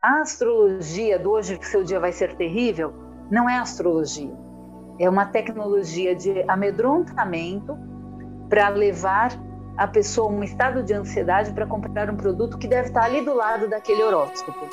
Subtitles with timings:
[0.00, 2.94] A astrologia do hoje que seu dia vai ser terrível
[3.28, 4.32] não é astrologia.
[4.96, 7.76] É uma tecnologia de amedrontamento
[8.48, 9.32] para levar
[9.76, 13.22] a pessoa a um estado de ansiedade para comprar um produto que deve estar ali
[13.22, 14.68] do lado daquele horóscopo.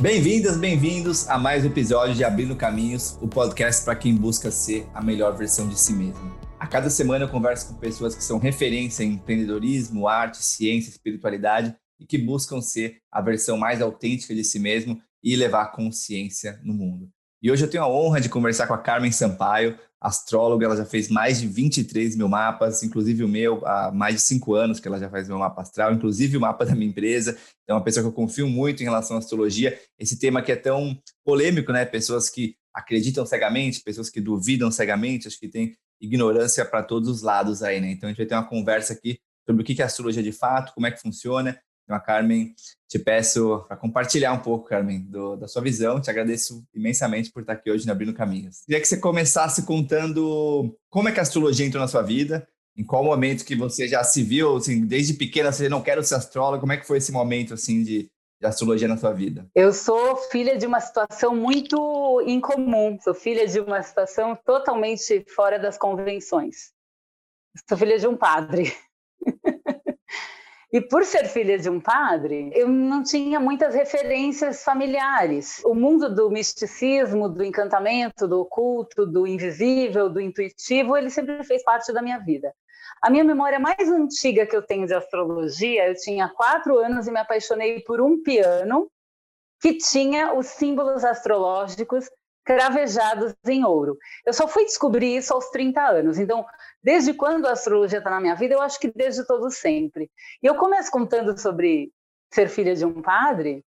[0.00, 4.88] Bem-vindas, bem-vindos a mais um episódio de Abrindo Caminhos, o podcast para quem busca ser
[4.94, 6.34] a melhor versão de si mesmo.
[6.58, 11.76] A cada semana eu converso com pessoas que são referência em empreendedorismo, arte, ciência, espiritualidade
[11.98, 16.72] e que buscam ser a versão mais autêntica de si mesmo e levar consciência no
[16.72, 17.10] mundo.
[17.42, 20.86] E hoje eu tenho a honra de conversar com a Carmen Sampaio, astróloga, ela já
[20.86, 24.88] fez mais de 23 mil mapas, inclusive o meu, há mais de cinco anos que
[24.88, 27.36] ela já faz meu mapa astral, inclusive o mapa da minha empresa.
[27.68, 29.78] É uma pessoa que eu confio muito em relação à astrologia.
[29.98, 31.84] Esse tema que é tão polêmico, né?
[31.84, 37.22] Pessoas que acreditam cegamente, pessoas que duvidam cegamente, acho que tem ignorância para todos os
[37.22, 37.90] lados aí, né?
[37.90, 40.72] Então a gente vai ter uma conversa aqui sobre o que é astrologia de fato,
[40.72, 41.58] como é que funciona,
[41.90, 42.54] então, a Carmen,
[42.88, 46.00] te peço para compartilhar um pouco, Carmen, do, da sua visão.
[46.00, 48.60] Te agradeço imensamente por estar aqui hoje no Abrindo Caminhos.
[48.64, 52.46] Queria que você começasse contando como é que a astrologia entrou na sua vida,
[52.76, 56.14] em qual momento que você já se viu, assim, desde pequena, você não quero ser
[56.14, 58.08] astróloga, como é que foi esse momento, assim, de,
[58.40, 59.48] de astrologia na sua vida?
[59.52, 65.58] Eu sou filha de uma situação muito incomum, sou filha de uma situação totalmente fora
[65.58, 66.70] das convenções.
[67.68, 68.72] Sou filha de um padre.
[70.72, 75.60] E por ser filha de um padre, eu não tinha muitas referências familiares.
[75.64, 81.64] O mundo do misticismo, do encantamento, do oculto, do invisível, do intuitivo, ele sempre fez
[81.64, 82.54] parte da minha vida.
[83.02, 87.10] A minha memória mais antiga que eu tenho de astrologia, eu tinha quatro anos e
[87.10, 88.88] me apaixonei por um piano
[89.60, 92.08] que tinha os símbolos astrológicos
[92.50, 93.96] cravejados em ouro.
[94.26, 96.18] Eu só fui descobrir isso aos 30 anos.
[96.18, 96.44] Então,
[96.82, 98.54] desde quando a astrologia está na minha vida?
[98.54, 100.10] Eu acho que desde todo sempre.
[100.42, 101.92] E eu começo contando sobre
[102.28, 103.64] ser filha de um padre,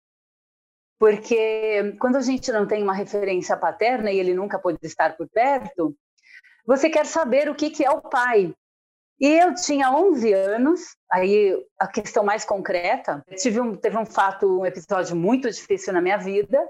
[0.98, 5.26] porque quando a gente não tem uma referência paterna e ele nunca pôde estar por
[5.26, 5.96] perto,
[6.66, 8.54] você quer saber o que, que é o pai.
[9.18, 14.60] E eu tinha 11 anos, aí a questão mais concreta, tive um, teve um fato,
[14.60, 16.62] um episódio muito difícil na minha vida,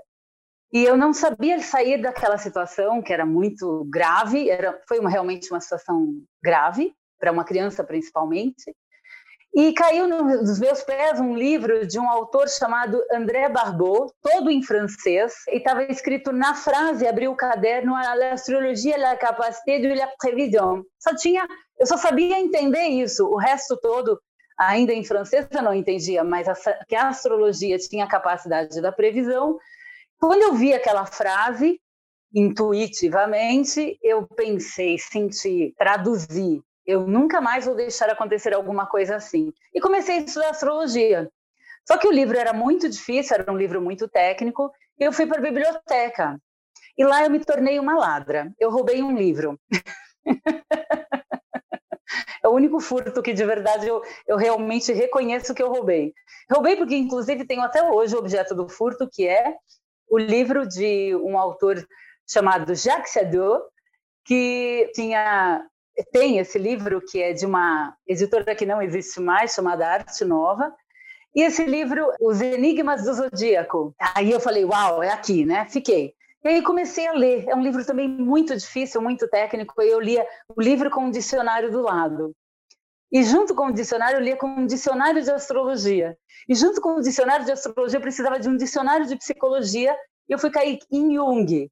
[0.72, 5.50] e eu não sabia sair daquela situação que era muito grave, era, foi uma, realmente
[5.50, 8.74] uma situação grave, para uma criança principalmente.
[9.54, 14.62] E caiu nos meus pés um livro de um autor chamado André Barbeau, todo em
[14.62, 20.08] francês, e estava escrito na frase, abri o caderno, a astrologia, la capacité de la
[20.18, 20.82] prévision.
[20.98, 21.48] Só tinha,
[21.80, 24.20] eu só sabia entender isso, o resto todo,
[24.58, 26.54] ainda em francês, eu não entendia, mas a,
[26.86, 29.58] que a astrologia tinha a capacidade da previsão,
[30.18, 31.80] quando eu vi aquela frase,
[32.34, 36.62] intuitivamente, eu pensei, senti, traduzi.
[36.84, 39.52] Eu nunca mais vou deixar acontecer alguma coisa assim.
[39.74, 41.30] E comecei a estudar astrologia.
[41.86, 45.26] Só que o livro era muito difícil, era um livro muito técnico, e eu fui
[45.26, 46.40] para a biblioteca.
[46.96, 48.52] E lá eu me tornei uma ladra.
[48.58, 49.58] Eu roubei um livro.
[52.42, 56.12] é o único furto que de verdade eu, eu realmente reconheço que eu roubei.
[56.50, 59.54] Roubei porque, inclusive, tenho até hoje o objeto do furto, que é
[60.08, 61.86] o livro de um autor
[62.28, 63.62] chamado Jacques Chadeau,
[64.24, 65.64] que tinha
[66.12, 70.70] tem esse livro que é de uma editora que não existe mais, chamada Arte Nova,
[71.34, 73.94] e esse livro, Os Enigmas do Zodíaco.
[74.14, 75.66] Aí eu falei, uau, é aqui, né?
[75.66, 76.14] Fiquei.
[76.42, 77.46] E aí comecei a ler.
[77.46, 79.82] É um livro também muito difícil, muito técnico.
[79.82, 82.32] Eu lia o livro com um dicionário do lado.
[83.10, 86.16] E junto com o dicionário, eu lia com um dicionário de astrologia.
[86.48, 89.96] E junto com o dicionário de astrologia, eu precisava de um dicionário de psicologia.
[90.28, 91.70] E eu fui cair em Jung.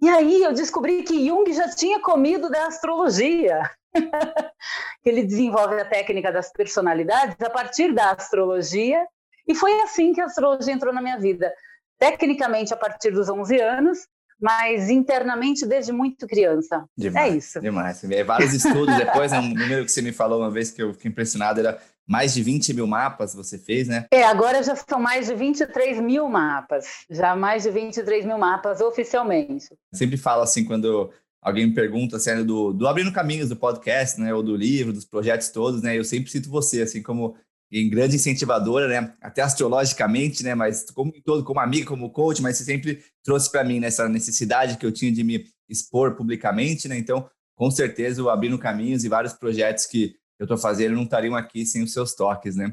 [0.00, 3.68] E aí eu descobri que Jung já tinha comido da astrologia.
[5.02, 9.06] que ele desenvolve a técnica das personalidades a partir da astrologia.
[9.46, 11.52] E foi assim que a astrologia entrou na minha vida.
[11.98, 14.06] Tecnicamente, a partir dos 11 anos,
[14.40, 16.84] mas internamente desde muito criança.
[16.96, 17.60] Demais, é isso.
[17.60, 18.04] Demais.
[18.04, 20.92] É, vários estudos depois, né, um número que você me falou uma vez que eu
[20.94, 24.06] fiquei impressionado era mais de 20 mil mapas você fez, né?
[24.10, 27.04] É, agora já são mais de 23 mil mapas.
[27.10, 29.68] Já mais de 23 mil mapas oficialmente.
[29.92, 31.12] Sempre falo assim, quando
[31.42, 34.32] alguém me pergunta assim, é do, do Abrindo Caminhos, do podcast, né?
[34.32, 35.98] Ou do livro, dos projetos todos, né?
[35.98, 37.36] Eu sempre cito você, assim, como
[37.70, 39.14] em grande incentivadora, né?
[39.20, 40.54] Até astrologicamente, né?
[40.54, 44.76] Mas como todo, como amiga, como coach, mas você sempre trouxe para mim nessa necessidade
[44.78, 46.96] que eu tinha de me expor publicamente, né?
[46.96, 51.34] Então, com certeza, o Abrindo Caminhos e vários projetos que eu estou fazendo não estariam
[51.34, 52.72] aqui sem os seus toques, né?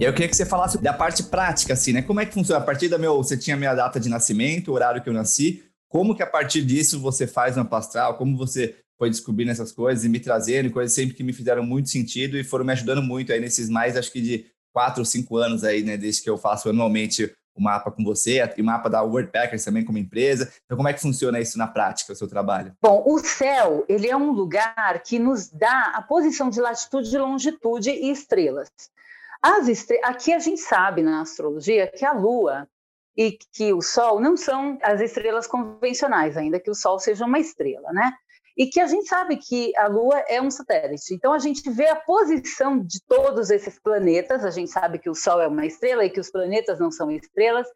[0.00, 2.02] E eu queria que você falasse da parte prática, assim, né?
[2.02, 2.60] Como é que funciona?
[2.60, 5.12] A partir da meu, você tinha a minha data de nascimento, o horário que eu
[5.12, 8.16] nasci, como que a partir disso você faz uma pastral?
[8.16, 11.88] Como você foi descobrindo essas coisas e me trazendo coisas sempre que me fizeram muito
[11.88, 15.36] sentido e foram me ajudando muito aí nesses mais, acho que de quatro ou cinco
[15.36, 15.96] anos aí, né?
[15.96, 19.84] Desde que eu faço anualmente o mapa com você, e o mapa da Wordpackers também
[19.84, 20.52] como empresa.
[20.64, 22.72] Então, como é que funciona isso na prática, o seu trabalho?
[22.80, 27.90] Bom, o céu, ele é um lugar que nos dá a posição de latitude, longitude
[27.90, 28.70] e estrelas.
[29.42, 30.00] As estre...
[30.04, 32.68] Aqui a gente sabe na astrologia que a Lua
[33.16, 37.40] e que o Sol não são as estrelas convencionais, ainda que o Sol seja uma
[37.40, 38.12] estrela, né?
[38.58, 41.14] E que a gente sabe que a Lua é um satélite.
[41.14, 45.14] Então a gente vê a posição de todos esses planetas, a gente sabe que o
[45.14, 47.68] Sol é uma estrela e que os planetas não são estrelas,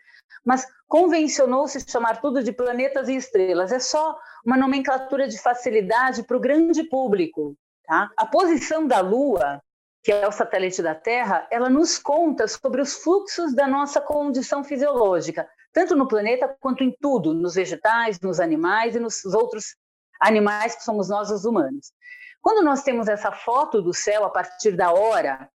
[0.45, 3.71] mas convencionou-se chamar tudo de planetas e estrelas.
[3.71, 7.57] É só uma nomenclatura de facilidade para o grande público.
[7.87, 8.11] Tá?
[8.17, 9.63] A posição da Lua,
[10.03, 14.65] que é o satélite da Terra, ela nos conta sobre os fluxos da nossa condição
[14.65, 19.77] fisiológica, tanto no planeta quanto em tudo, nos vegetais, nos animais e nos outros
[20.23, 21.93] animais que somos nós, os humanos.
[22.41, 25.49] Quando nós temos essa foto do céu a partir da hora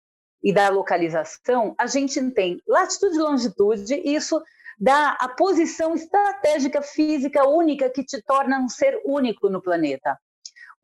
[0.42, 4.40] e da localização, a gente tem latitude e longitude, e isso
[4.78, 10.18] dá a posição estratégica física única que te torna um ser único no planeta.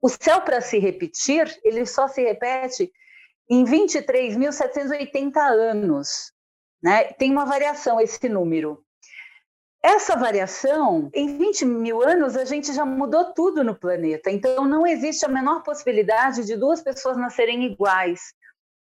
[0.00, 2.90] O céu, para se repetir, ele só se repete
[3.48, 6.32] em 23.780 anos.
[6.82, 7.04] Né?
[7.12, 8.84] Tem uma variação esse número.
[9.84, 14.30] Essa variação, em 20 mil anos, a gente já mudou tudo no planeta.
[14.30, 18.32] Então, não existe a menor possibilidade de duas pessoas nascerem iguais.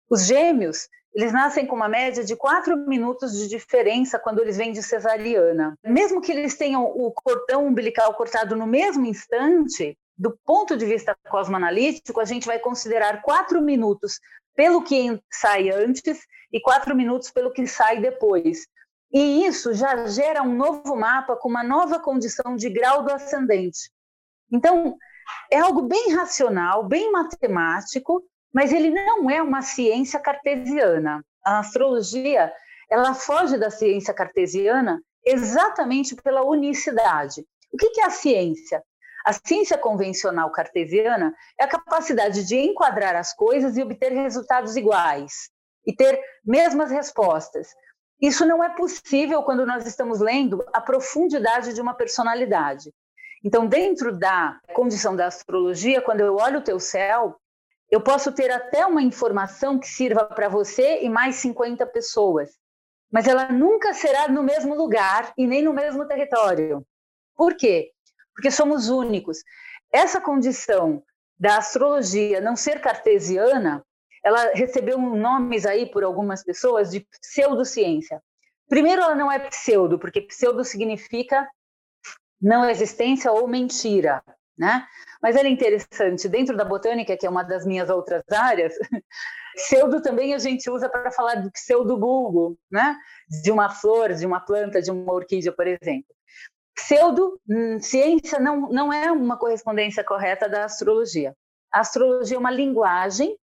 [0.08, 4.72] Os gêmeos, eles nascem com uma média de quatro minutos de diferença quando eles vêm
[4.72, 5.76] de cesariana.
[5.84, 11.18] Mesmo que eles tenham o cordão umbilical cortado no mesmo instante, do ponto de vista
[11.28, 14.20] cosmoanalítico, a gente vai considerar quatro minutos
[14.56, 16.20] pelo que sai antes
[16.52, 18.68] e quatro minutos pelo que sai depois.
[19.14, 23.92] E isso já gera um novo mapa com uma nova condição de grau do ascendente.
[24.52, 24.98] Então,
[25.52, 31.24] é algo bem racional, bem matemático, mas ele não é uma ciência cartesiana.
[31.46, 32.52] A astrologia,
[32.90, 37.46] ela foge da ciência cartesiana exatamente pela unicidade.
[37.72, 38.84] O que é a ciência?
[39.26, 45.50] A ciência convencional cartesiana é a capacidade de enquadrar as coisas e obter resultados iguais
[45.86, 47.70] e ter mesmas respostas.
[48.24, 52.90] Isso não é possível quando nós estamos lendo a profundidade de uma personalidade.
[53.44, 57.36] Então, dentro da condição da astrologia, quando eu olho o teu céu,
[57.92, 62.58] eu posso ter até uma informação que sirva para você e mais 50 pessoas,
[63.12, 66.82] mas ela nunca será no mesmo lugar e nem no mesmo território.
[67.36, 67.92] Por quê?
[68.34, 69.40] Porque somos únicos.
[69.92, 71.04] Essa condição
[71.38, 73.86] da astrologia não ser cartesiana
[74.24, 78.22] ela recebeu nomes aí por algumas pessoas de pseudociência.
[78.70, 81.48] Primeiro, ela não é pseudo, porque pseudo significa
[82.42, 84.24] não existência ou mentira,
[84.58, 84.86] né?
[85.22, 86.28] Mas ela é interessante.
[86.30, 88.74] Dentro da botânica, que é uma das minhas outras áreas,
[89.56, 92.98] pseudo também a gente usa para falar do pseudobulbo, né?
[93.44, 96.14] De uma flor, de uma planta, de uma orquídea, por exemplo.
[96.76, 101.36] Pseudo, hum, ciência não, não é uma correspondência correta da astrologia.
[101.72, 103.38] A astrologia é uma linguagem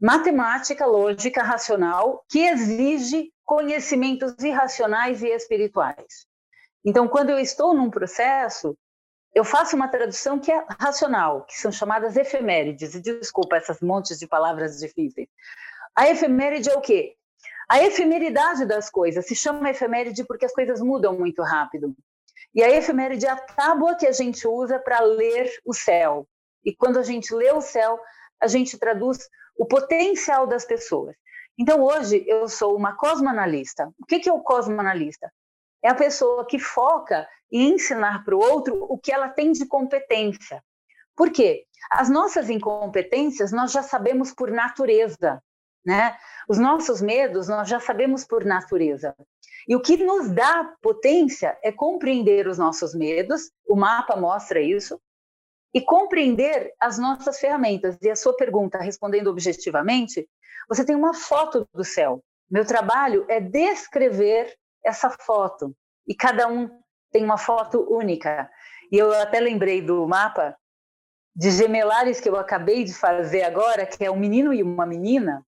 [0.00, 6.26] matemática, lógica, racional, que exige conhecimentos irracionais e espirituais.
[6.84, 8.76] Então, quando eu estou num processo,
[9.34, 14.18] eu faço uma tradução que é racional, que são chamadas efemérides, e desculpa essas montes
[14.18, 15.28] de palavras difíceis.
[15.94, 17.14] A efeméride é o quê?
[17.68, 19.26] A efemeridade das coisas.
[19.26, 21.94] Se chama efeméride porque as coisas mudam muito rápido.
[22.54, 26.26] E a efeméride é a tábua que a gente usa para ler o céu.
[26.64, 28.00] E quando a gente lê o céu,
[28.40, 29.28] a gente traduz
[29.60, 31.14] o potencial das pessoas.
[31.58, 33.92] Então, hoje, eu sou uma cosmoanalista.
[34.00, 35.30] O que é o cosmoanalista?
[35.84, 39.66] É a pessoa que foca em ensinar para o outro o que ela tem de
[39.66, 40.64] competência.
[41.14, 41.66] Por quê?
[41.90, 45.42] As nossas incompetências nós já sabemos por natureza,
[45.84, 46.16] né?
[46.48, 49.14] Os nossos medos nós já sabemos por natureza.
[49.68, 54.98] E o que nos dá potência é compreender os nossos medos, o mapa mostra isso,
[55.72, 57.96] e compreender as nossas ferramentas.
[58.02, 60.28] E a sua pergunta, respondendo objetivamente,
[60.68, 62.22] você tem uma foto do céu.
[62.50, 64.52] Meu trabalho é descrever
[64.84, 65.74] essa foto.
[66.06, 66.68] E cada um
[67.12, 68.50] tem uma foto única.
[68.90, 70.56] E eu até lembrei do mapa
[71.34, 75.46] de gemelares que eu acabei de fazer agora, que é um menino e uma menina,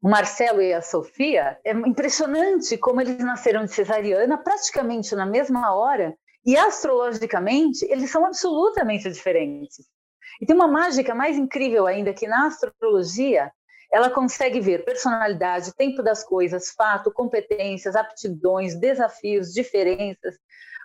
[0.00, 1.58] o Marcelo e a Sofia.
[1.64, 8.24] É impressionante como eles nasceram de cesariana praticamente na mesma hora e astrologicamente, eles são
[8.24, 9.86] absolutamente diferentes.
[10.40, 13.50] E tem uma mágica mais incrível ainda que na astrologia,
[13.92, 20.36] ela consegue ver personalidade, tempo das coisas, fato, competências, aptidões, desafios, diferenças,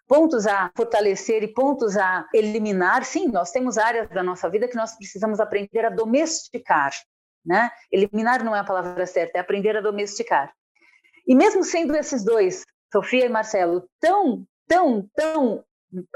[0.08, 3.04] pontos a fortalecer e pontos a eliminar.
[3.04, 6.92] Sim, nós temos áreas da nossa vida que nós precisamos aprender a domesticar.
[7.46, 7.70] Né?
[7.92, 10.54] Eliminar não é a palavra certa, é aprender a domesticar.
[11.28, 15.64] E mesmo sendo esses dois, Sofia e Marcelo, tão, tão, tão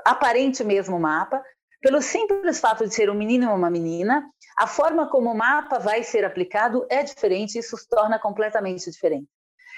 [0.06, 1.44] aparente mesmo mapa,
[1.82, 4.27] pelo simples fato de ser um menino e uma menina,
[4.58, 9.27] a forma como o mapa vai ser aplicado é diferente, isso se torna completamente diferente.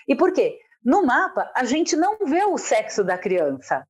[0.07, 0.57] E por quê?
[0.83, 3.85] No mapa, a gente não vê o sexo da criança.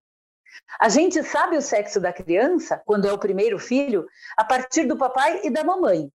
[0.79, 4.97] A gente sabe o sexo da criança, quando é o primeiro filho, a partir do
[4.97, 6.11] papai e da mamãe.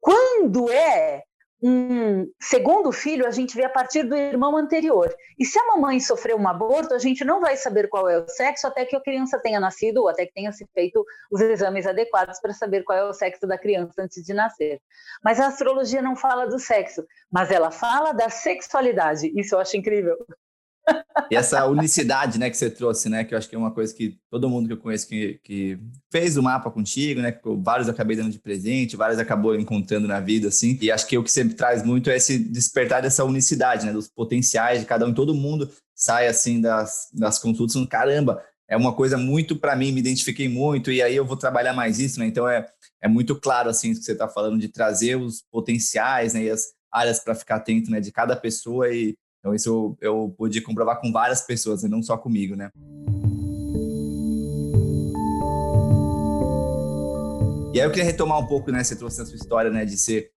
[0.00, 1.22] Quando é
[1.62, 5.14] um segundo filho, a gente vê a partir do irmão anterior.
[5.38, 8.28] E se a mamãe sofreu um aborto, a gente não vai saber qual é o
[8.28, 11.86] sexo até que a criança tenha nascido ou até que tenha se feito os exames
[11.86, 14.80] adequados para saber qual é o sexo da criança antes de nascer.
[15.22, 19.30] Mas a astrologia não fala do sexo, mas ela fala da sexualidade.
[19.38, 20.16] Isso eu acho incrível.
[21.30, 23.94] E essa unicidade, né, que você trouxe, né, que eu acho que é uma coisa
[23.94, 25.78] que todo mundo que eu conheço que, que
[26.10, 30.18] fez o mapa contigo, né, vários eu acabei dando de presente, vários acabou encontrando na
[30.18, 33.86] vida, assim, e acho que o que sempre traz muito é esse despertar dessa unicidade,
[33.86, 38.42] né, dos potenciais de cada um, todo mundo sai, assim, das, das consultas, falando, caramba,
[38.68, 42.00] é uma coisa muito para mim, me identifiquei muito, e aí eu vou trabalhar mais
[42.00, 42.66] isso, né, então é,
[43.00, 46.50] é muito claro, assim, isso que você está falando, de trazer os potenciais, né, e
[46.50, 50.60] as áreas para ficar atento, né, de cada pessoa e então, isso eu, eu pude
[50.60, 52.70] comprovar com várias pessoas, e não só comigo, né?
[57.72, 58.84] E aí eu queria retomar um pouco, né?
[58.84, 59.84] Você trouxe a sua história, né?
[59.86, 60.30] De ser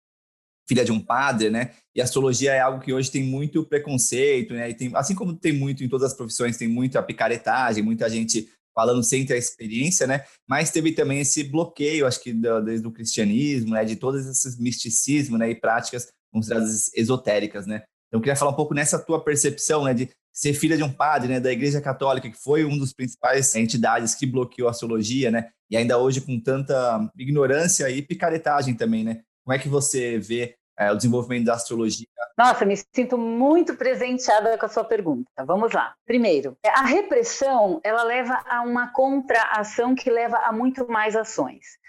[0.68, 1.72] filha de um padre, né?
[1.94, 4.70] E astrologia é algo que hoje tem muito preconceito, né?
[4.70, 8.50] E tem, assim como tem muito em todas as profissões, tem muita picaretagem, muita gente
[8.74, 10.24] falando sem ter a experiência, né?
[10.48, 12.32] Mas teve também esse bloqueio, acho que
[12.64, 13.84] desde o cristianismo, né?
[13.84, 15.50] De todos esses misticismos, né?
[15.50, 17.84] E práticas consideradas esotéricas, né?
[18.14, 20.94] Então, eu queria falar um pouco nessa tua percepção, né, de ser filha de um
[20.94, 25.32] padre, né, da Igreja Católica, que foi um dos principais entidades que bloqueou a astrologia,
[25.32, 29.22] né, e ainda hoje com tanta ignorância e picaretagem também, né?
[29.44, 32.06] Como é que você vê é, o desenvolvimento da astrologia?
[32.38, 35.28] Nossa, me sinto muito presenteada com a sua pergunta.
[35.44, 35.96] Vamos lá.
[36.06, 41.80] Primeiro, a repressão, ela leva a uma contra-ação que leva a muito mais ações.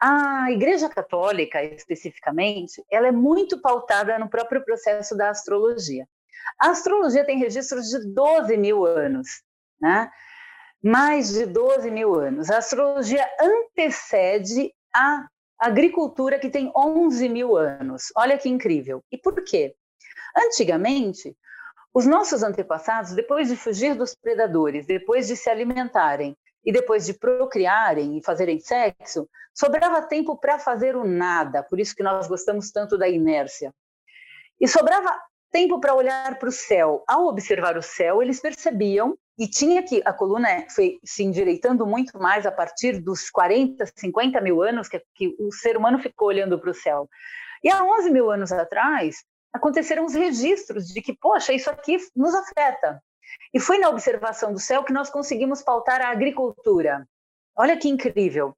[0.00, 6.06] A Igreja Católica, especificamente, ela é muito pautada no próprio processo da astrologia.
[6.60, 9.42] A astrologia tem registros de 12 mil anos,
[9.80, 10.10] né?
[10.82, 12.50] mais de 12 mil anos.
[12.50, 15.26] A astrologia antecede a
[15.58, 18.12] agricultura, que tem 11 mil anos.
[18.16, 19.02] Olha que incrível.
[19.10, 19.74] E por quê?
[20.36, 21.34] Antigamente,
[21.94, 27.14] os nossos antepassados, depois de fugir dos predadores, depois de se alimentarem e depois de
[27.14, 32.70] procriarem e fazerem sexo, sobrava tempo para fazer o nada, por isso que nós gostamos
[32.70, 33.72] tanto da inércia.
[34.60, 35.14] E sobrava
[35.52, 37.04] tempo para olhar para o céu.
[37.06, 42.18] Ao observar o céu, eles percebiam, e tinha que a coluna foi se endireitando muito
[42.18, 46.58] mais a partir dos 40, 50 mil anos que, que o ser humano ficou olhando
[46.58, 47.08] para o céu.
[47.62, 49.16] E há 11 mil anos atrás,
[49.52, 53.00] aconteceram os registros de que, poxa, isso aqui nos afeta.
[53.52, 57.06] E foi na observação do céu que nós conseguimos pautar a agricultura.
[57.56, 58.56] Olha que incrível.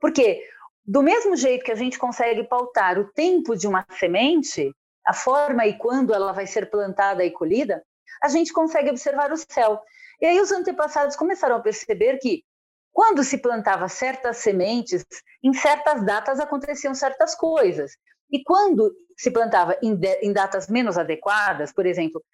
[0.00, 0.42] Porque
[0.84, 4.72] do mesmo jeito que a gente consegue pautar o tempo de uma semente,
[5.04, 7.82] a forma e quando ela vai ser plantada e colhida,
[8.22, 9.80] a gente consegue observar o céu.
[10.20, 12.44] E aí os antepassados começaram a perceber que
[12.92, 15.04] quando se plantava certas sementes,
[15.42, 17.92] em certas datas aconteciam certas coisas.
[18.30, 22.24] E quando se plantava em, de, em datas menos adequadas, por exemplo,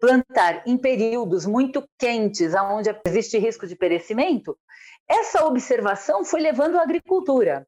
[0.00, 4.56] plantar em períodos muito quentes, onde existe risco de perecimento,
[5.08, 7.66] essa observação foi levando à agricultura.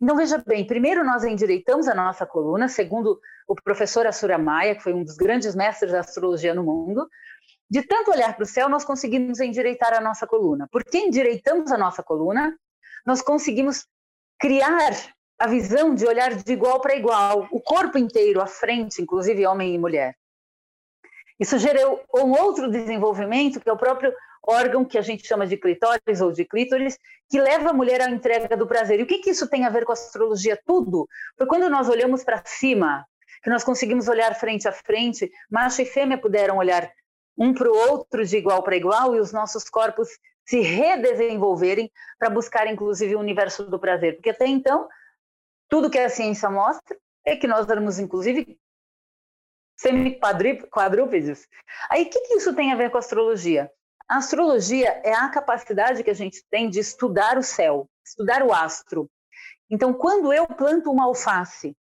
[0.00, 4.82] Então, veja bem, primeiro nós endireitamos a nossa coluna, segundo o professor Asura Maia, que
[4.82, 7.08] foi um dos grandes mestres da astrologia no mundo,
[7.70, 10.68] de tanto olhar para o céu, nós conseguimos endireitar a nossa coluna.
[10.70, 12.56] Porque endireitamos a nossa coluna,
[13.06, 13.86] nós conseguimos
[14.38, 14.92] criar
[15.38, 19.74] a visão de olhar de igual para igual, o corpo inteiro, à frente, inclusive homem
[19.74, 20.14] e mulher.
[21.40, 24.12] Isso gerou um outro desenvolvimento, que é o próprio
[24.46, 26.98] órgão que a gente chama de clitóris ou de clítoris,
[27.30, 29.00] que leva a mulher à entrega do prazer.
[29.00, 30.60] E o que, que isso tem a ver com a astrologia?
[30.66, 31.08] Tudo.
[31.38, 33.06] Foi quando nós olhamos para cima,
[33.42, 36.92] que nós conseguimos olhar frente a frente, macho e fêmea puderam olhar
[37.38, 40.08] um para o outro de igual para igual e os nossos corpos
[40.44, 44.16] se redesenvolverem para buscar, inclusive, o universo do prazer.
[44.16, 44.86] Porque até então,
[45.70, 48.58] tudo que a ciência mostra é que nós éramos, inclusive,
[49.80, 51.48] semi-quadrúpedes.
[51.90, 53.70] Aí, o que, que isso tem a ver com astrologia?
[54.08, 58.52] A astrologia é a capacidade que a gente tem de estudar o céu, estudar o
[58.52, 59.08] astro.
[59.70, 61.74] Então, quando eu planto uma alface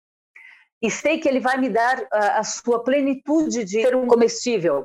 [0.80, 4.84] e sei que ele vai me dar a, a sua plenitude de ser um comestível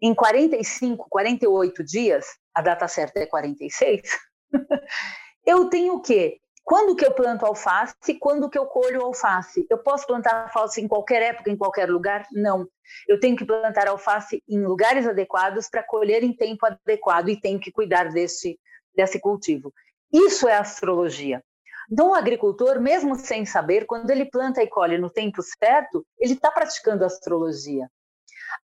[0.00, 4.02] em 45, 48 dias, a data certa é 46,
[5.46, 6.40] eu tenho o quê?
[6.64, 7.94] Quando que eu planto alface?
[8.20, 9.66] Quando que eu colho alface?
[9.68, 12.26] Eu posso plantar alface em qualquer época, em qualquer lugar?
[12.32, 12.66] Não.
[13.08, 17.58] Eu tenho que plantar alface em lugares adequados para colher em tempo adequado e tenho
[17.58, 18.58] que cuidar desse,
[18.94, 19.72] desse cultivo.
[20.12, 21.42] Isso é astrologia.
[21.90, 26.34] Então, o agricultor, mesmo sem saber, quando ele planta e colhe no tempo certo, ele
[26.34, 27.88] está praticando astrologia.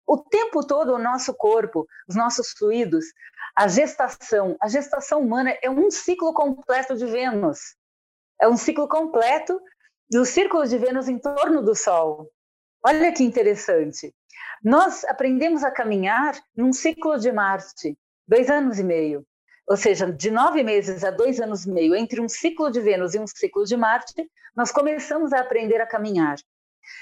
[0.06, 3.06] O tempo todo, o nosso corpo, os nossos fluidos,
[3.56, 7.76] a gestação, a gestação humana é um ciclo completo de Vênus.
[8.40, 9.60] É um ciclo completo
[10.10, 12.30] do círculo de Vênus em torno do Sol.
[12.86, 14.14] Olha que interessante.
[14.64, 19.26] Nós aprendemos a caminhar num ciclo de Marte, dois anos e meio.
[19.68, 23.14] Ou seja, de nove meses a dois anos e meio, entre um ciclo de Vênus
[23.14, 26.38] e um ciclo de Marte, nós começamos a aprender a caminhar.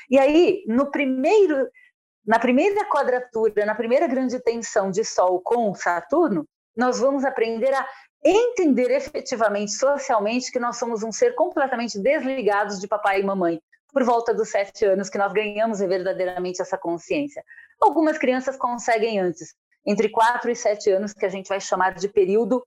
[0.10, 1.70] E aí, no primeiro,
[2.25, 7.88] na primeira quadratura, na primeira grande tensão de Sol com Saturno, nós vamos aprender a
[8.25, 13.62] entender efetivamente, socialmente, que nós somos um ser completamente desligados de papai e mamãe,
[13.94, 17.44] por volta dos sete anos que nós ganhamos verdadeiramente essa consciência.
[17.79, 19.53] Algumas crianças conseguem antes,
[19.86, 22.65] entre quatro e sete anos, que a gente vai chamar de período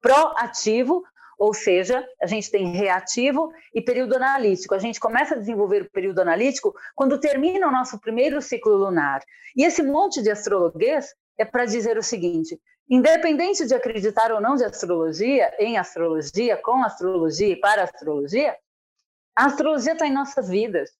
[0.00, 1.02] proativo,
[1.38, 4.74] ou seja, a gente tem reativo e período analítico.
[4.74, 9.20] A gente começa a desenvolver o período analítico quando termina o nosso primeiro ciclo lunar.
[9.54, 14.56] E esse monte de astrologuês é para dizer o seguinte: independente de acreditar ou não
[14.56, 18.56] de astrologia, em astrologia, com astrologia e para astrologia,
[19.36, 20.90] a astrologia está em nossas vidas,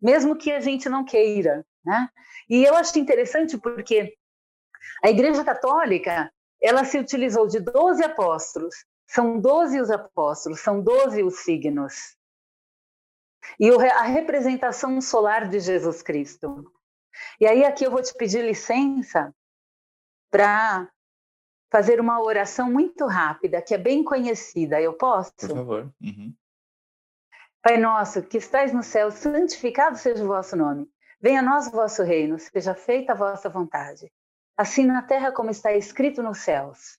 [0.00, 1.64] mesmo que a gente não queira.
[1.84, 2.08] Né?
[2.48, 4.14] E eu acho interessante porque
[5.02, 6.32] a Igreja Católica
[6.62, 8.74] ela se utilizou de 12 apóstolos
[9.06, 12.16] são 12 os apóstolos, são 12 os signos.
[13.60, 16.72] E a representação solar de Jesus Cristo.
[17.40, 19.32] E aí aqui eu vou te pedir licença
[20.30, 20.90] para
[21.74, 24.80] fazer uma oração muito rápida, que é bem conhecida.
[24.80, 25.32] Eu posso?
[25.40, 25.92] Por favor.
[26.00, 26.32] Uhum.
[27.60, 30.88] Pai nosso, que estais no céu, santificado seja o vosso nome.
[31.20, 34.08] Venha a nós o vosso reino, seja feita a vossa vontade,
[34.56, 36.96] assim na terra como está escrito nos céus.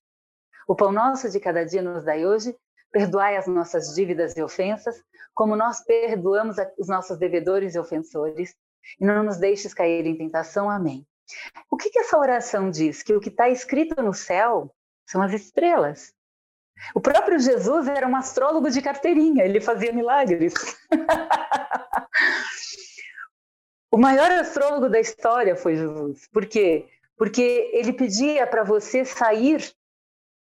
[0.67, 2.53] O pão nosso de cada dia nos dai hoje,
[2.91, 5.01] perdoai as nossas dívidas e ofensas,
[5.33, 8.53] como nós perdoamos os nossos devedores e ofensores,
[8.99, 10.69] e não nos deixes cair em tentação.
[10.69, 11.07] Amém.
[11.69, 13.03] O que, que essa oração diz?
[13.03, 14.73] Que o que está escrito no céu
[15.05, 16.13] são as estrelas.
[16.93, 20.53] O próprio Jesus era um astrólogo de carteirinha, ele fazia milagres.
[23.91, 26.27] o maior astrólogo da história foi Jesus.
[26.27, 26.87] Por quê?
[27.17, 29.73] Porque ele pedia para você sair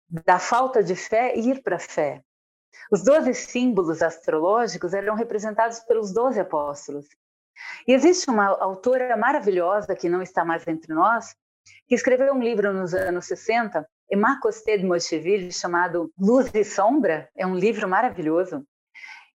[0.09, 2.21] da falta de fé e ir para a fé.
[2.91, 7.07] Os doze símbolos astrológicos eram representados pelos doze apóstolos.
[7.87, 11.35] E existe uma autora maravilhosa que não está mais entre nós,
[11.87, 17.29] que escreveu um livro nos anos 60, Emma Costé de Mocheville, chamado Luz e Sombra,
[17.35, 18.65] é um livro maravilhoso,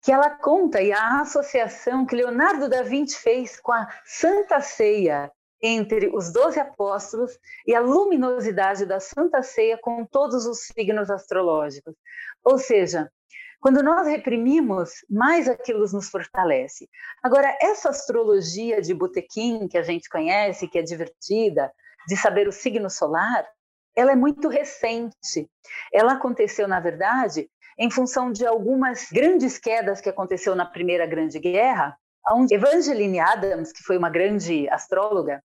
[0.02, 5.30] que ela conta a associação que Leonardo da Vinci fez com a Santa Ceia
[5.62, 11.94] entre os doze apóstolos e a luminosidade da Santa Ceia com todos os signos astrológicos.
[12.42, 13.10] Ou seja,
[13.60, 16.88] quando nós reprimimos, mais aquilo nos fortalece.
[17.22, 21.70] Agora, essa astrologia de botequim que a gente conhece, que é divertida,
[22.08, 23.46] de saber o signo solar,
[23.94, 25.46] ela é muito recente.
[25.92, 31.38] Ela aconteceu, na verdade, em função de algumas grandes quedas que aconteceu na Primeira Grande
[31.38, 31.96] Guerra,
[32.32, 35.42] onde Evangeline Adams, que foi uma grande astróloga,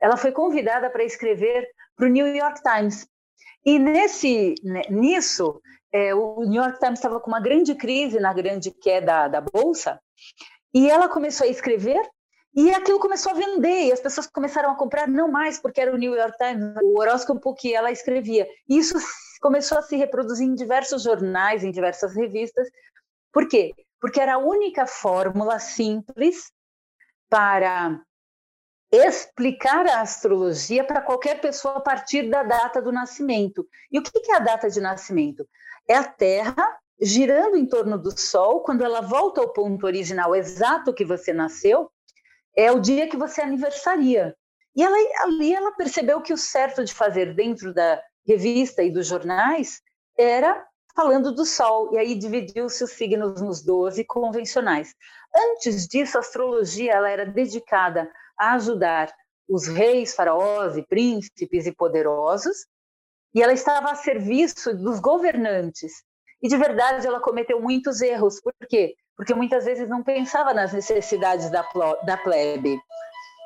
[0.00, 3.06] ela foi convidada para escrever para o New York Times.
[3.64, 4.54] E nesse,
[4.90, 5.60] nisso,
[5.94, 10.00] é, o New York Times estava com uma grande crise na grande queda da bolsa,
[10.74, 12.02] e ela começou a escrever
[12.56, 15.92] e aquilo começou a vender, e as pessoas começaram a comprar, não mais porque era
[15.92, 18.48] o New York Times, o horóscopo que ela escrevia.
[18.68, 18.94] Isso
[19.40, 22.68] começou a se reproduzir em diversos jornais, em diversas revistas.
[23.32, 23.72] Por quê?
[24.00, 26.52] Porque era a única fórmula simples
[27.28, 28.00] para
[28.92, 33.66] explicar a astrologia para qualquer pessoa a partir da data do nascimento.
[33.90, 35.44] E o que é a data de nascimento?
[35.88, 36.56] É a Terra
[37.00, 41.90] girando em torno do Sol, quando ela volta ao ponto original exato que você nasceu,
[42.56, 44.34] é o dia que você aniversaria.
[44.76, 49.06] E ela, ali ela percebeu que o certo de fazer dentro da revista e dos
[49.06, 49.80] jornais
[50.16, 54.94] era falando do Sol, e aí dividiu-se os signos nos 12 convencionais.
[55.34, 59.12] Antes disso, a astrologia ela era dedicada a ajudar
[59.48, 62.66] os reis, faraós e príncipes e poderosos,
[63.34, 65.92] e ela estava a serviço dos governantes.
[66.42, 68.40] E de verdade ela cometeu muitos erros.
[68.40, 68.94] Por quê?
[69.16, 71.64] Porque muitas vezes não pensava nas necessidades da,
[72.04, 72.78] da plebe.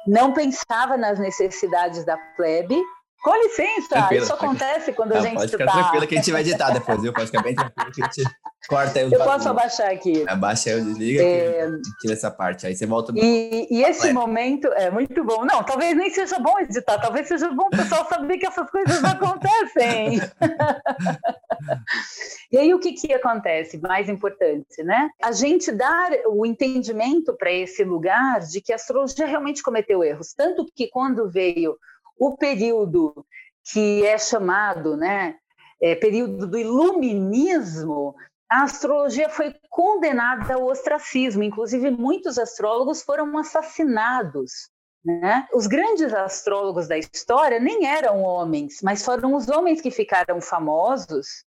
[0.06, 2.80] Não pensava nas necessidades da plebe
[3.22, 5.72] com licença, tranquila, isso acontece quando não, a gente pode ficar tá...
[5.72, 7.12] tranquila que a gente vai editar depois, viu?
[7.12, 8.22] Pode ficar bem tranquilo que a gente
[8.66, 10.24] corta aí Eu posso abaixar aqui.
[10.26, 11.68] Abaixa aí, desliga é...
[12.00, 13.12] tira essa parte, aí você volta...
[13.14, 15.44] E, e esse momento é muito bom.
[15.44, 19.02] Não, talvez nem seja bom editar, talvez seja bom o pessoal saber que essas coisas
[19.04, 20.20] acontecem.
[22.52, 23.78] e aí o que que acontece?
[23.78, 25.10] Mais importante, né?
[25.22, 30.34] A gente dar o entendimento para esse lugar de que a astrologia realmente cometeu erros.
[30.34, 31.76] Tanto que quando veio
[32.18, 33.24] o período
[33.72, 35.36] que é chamado, né,
[35.80, 38.14] é, período do iluminismo,
[38.48, 41.42] a astrologia foi condenada ao ostracismo.
[41.42, 44.70] Inclusive, muitos astrólogos foram assassinados.
[45.04, 45.46] Né?
[45.52, 51.44] Os grandes astrólogos da história nem eram homens, mas foram os homens que ficaram famosos.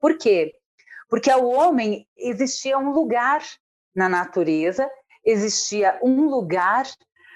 [0.00, 0.54] Por quê?
[1.08, 3.42] Porque ao homem existia um lugar
[3.94, 4.88] na natureza,
[5.24, 6.86] existia um lugar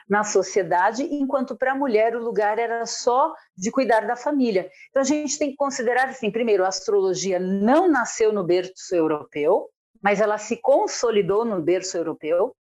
[0.08, 4.70] na sociedade, enquanto para a mulher o lugar era só de cuidar da família.
[4.90, 9.68] Então a gente tem que considerar assim, primeiro, a astrologia não nasceu no berço europeu,
[10.02, 12.54] mas ela se consolidou no berço europeu.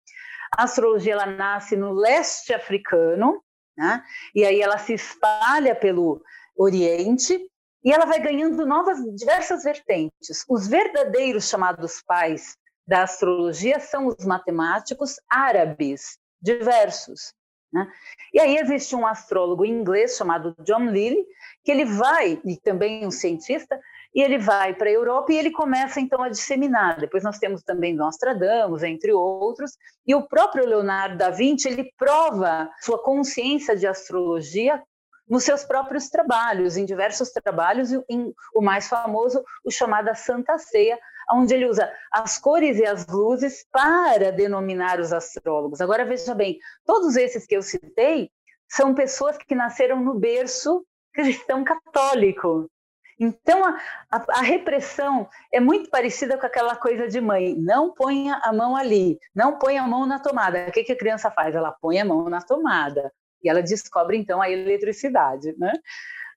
[0.56, 3.42] A astrologia ela nasce no leste africano,
[3.76, 4.02] né?
[4.34, 6.22] e aí ela se espalha pelo
[6.56, 7.40] Oriente
[7.82, 10.44] e ela vai ganhando novas, diversas vertentes.
[10.48, 17.34] Os verdadeiros chamados pais da astrologia são os matemáticos árabes, diversos.
[17.72, 17.86] Né?
[18.32, 21.24] E aí existe um astrólogo inglês chamado John Lilly,
[21.64, 23.78] que ele vai, e também um cientista,
[24.14, 26.98] e ele vai para a Europa e ele começa então a disseminar.
[26.98, 29.72] Depois nós temos também Nostradamus, entre outros,
[30.06, 34.82] e o próprio Leonardo da Vinci, ele prova sua consciência de astrologia
[35.28, 40.98] nos seus próprios trabalhos, em diversos trabalhos, em, o mais famoso, o chamado Santa Ceia,
[41.32, 45.80] onde ele usa as cores e as luzes para denominar os astrólogos.
[45.80, 48.30] Agora veja bem, todos esses que eu citei
[48.68, 52.70] são pessoas que nasceram no berço cristão católico.
[53.18, 53.76] Então, a,
[54.10, 58.74] a, a, repressão é muito parecida com aquela coisa de mãe: não ponha a mão
[58.74, 60.66] ali, não ponha a mão na tomada.
[60.68, 61.54] O que, que a criança faz?
[61.54, 63.12] Ela põe a mão na tomada
[63.42, 65.72] e ela descobre então a eletricidade, né?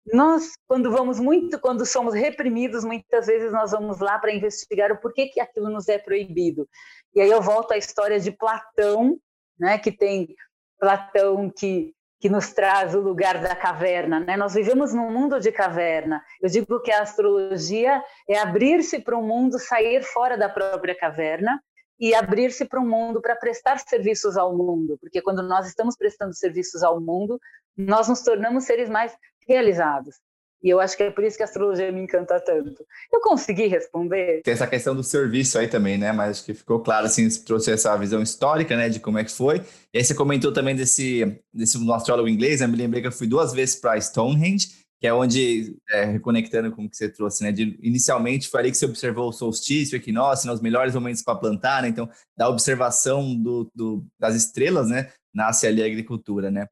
[0.06, 5.00] Nós, quando vamos muito, quando somos reprimidos, muitas vezes nós vamos lá para investigar o
[5.00, 6.68] porquê que aquilo nos é proibido.
[7.16, 9.18] E aí eu volto à história de Platão,
[9.58, 10.36] né, que tem
[10.80, 14.38] Platão que que nos traz o lugar da caverna, né?
[14.38, 16.24] Nós vivemos num mundo de caverna.
[16.42, 21.62] Eu digo que a astrologia é abrir-se para um mundo, sair fora da própria caverna
[22.00, 26.34] e abrir-se para um mundo para prestar serviços ao mundo, porque quando nós estamos prestando
[26.34, 27.38] serviços ao mundo,
[27.78, 29.14] nós nos tornamos seres mais
[29.48, 30.16] realizados.
[30.64, 32.86] E eu acho que é por isso que a astrologia me encanta tanto.
[33.12, 34.42] Eu consegui responder?
[34.44, 36.14] Tem essa questão do serviço aí também, né?
[36.14, 39.32] Mas acho que ficou claro, assim, trouxe essa visão histórica, né, de como é que
[39.32, 39.62] foi.
[39.94, 42.68] E aí você comentou também desse, desse astrólogo inglês, né?
[42.68, 44.70] Me lembrei que eu fui duas vezes para Stonehenge,
[45.02, 47.52] que é onde, é, reconectando com o que você trouxe, né?
[47.52, 51.22] De, inicialmente foi ali que você observou o solstício, o equinócio, né, os melhores momentos
[51.22, 51.90] para plantar, né?
[51.90, 55.12] Então, da observação do, do, das estrelas, né?
[55.34, 56.68] Nasce ali a agricultura, né?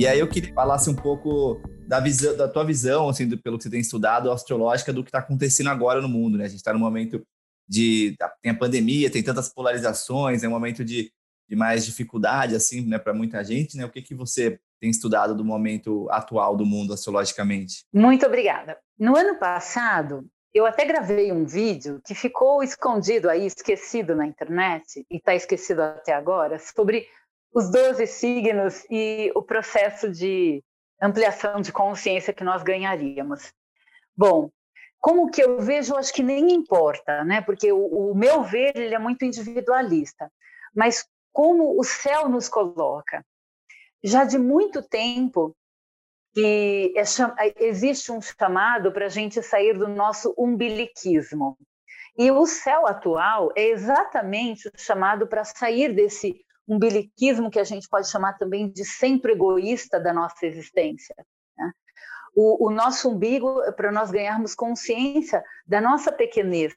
[0.00, 3.36] E aí eu queria que falasse um pouco da, visão, da tua visão, assim, do,
[3.36, 6.46] pelo que você tem estudado, astrológica, do que está acontecendo agora no mundo, né?
[6.46, 7.22] A gente está no momento
[7.68, 8.16] de...
[8.40, 11.12] tem a pandemia, tem tantas polarizações, é um momento de,
[11.46, 13.84] de mais dificuldade, assim, né, para muita gente, né?
[13.84, 17.84] O que, que você tem estudado do momento atual do mundo astrologicamente?
[17.92, 18.78] Muito obrigada.
[18.98, 25.04] No ano passado, eu até gravei um vídeo que ficou escondido aí, esquecido na internet,
[25.10, 27.06] e está esquecido até agora, sobre
[27.52, 30.62] os 12 signos e o processo de
[31.00, 33.52] ampliação de consciência que nós ganharíamos.
[34.16, 34.50] Bom,
[35.00, 37.40] como que eu vejo, acho que nem importa, né?
[37.40, 40.30] Porque o, o meu ver ele é muito individualista.
[40.74, 43.24] Mas como o céu nos coloca,
[44.04, 45.56] já de muito tempo
[46.32, 51.56] que é, existe um chamado para a gente sair do nosso umbiliquismo.
[52.16, 57.88] E o céu atual é exatamente o chamado para sair desse umbiliquismo que a gente
[57.88, 61.16] pode chamar também de centro egoísta da nossa existência.
[61.58, 61.72] Né?
[62.34, 66.72] O, o, nosso umbigo é para nós ganharmos consciência da nossa pequenez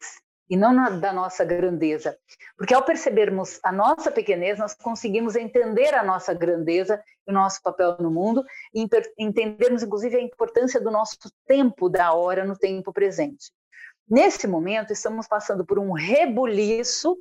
[0.50, 2.18] e não na, da nossa grandeza.
[2.58, 7.62] Porque ao percebermos a nossa pequenez, nós conseguimos entender a nossa grandeza e o nosso
[7.62, 8.88] papel no mundo e
[9.20, 13.52] entendermos, inclusive, a importância do nosso tempo, da hora, no tempo presente.
[14.10, 17.18] Nesse momento, estamos passando por um rebuliço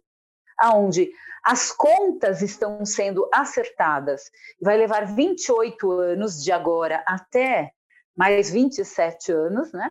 [0.63, 1.11] aonde
[1.45, 4.31] as contas estão sendo acertadas.
[4.61, 7.73] Vai levar 28 anos de agora até
[8.17, 9.91] mais 27 anos, né?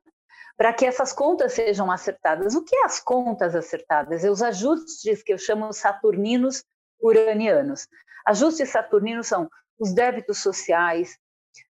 [0.55, 2.55] Para que essas contas sejam acertadas.
[2.55, 4.23] O que é as contas acertadas?
[4.23, 6.63] É os ajustes que eu chamo saturninos
[7.01, 7.87] uranianos.
[8.25, 11.17] Ajustes saturninos são os débitos sociais,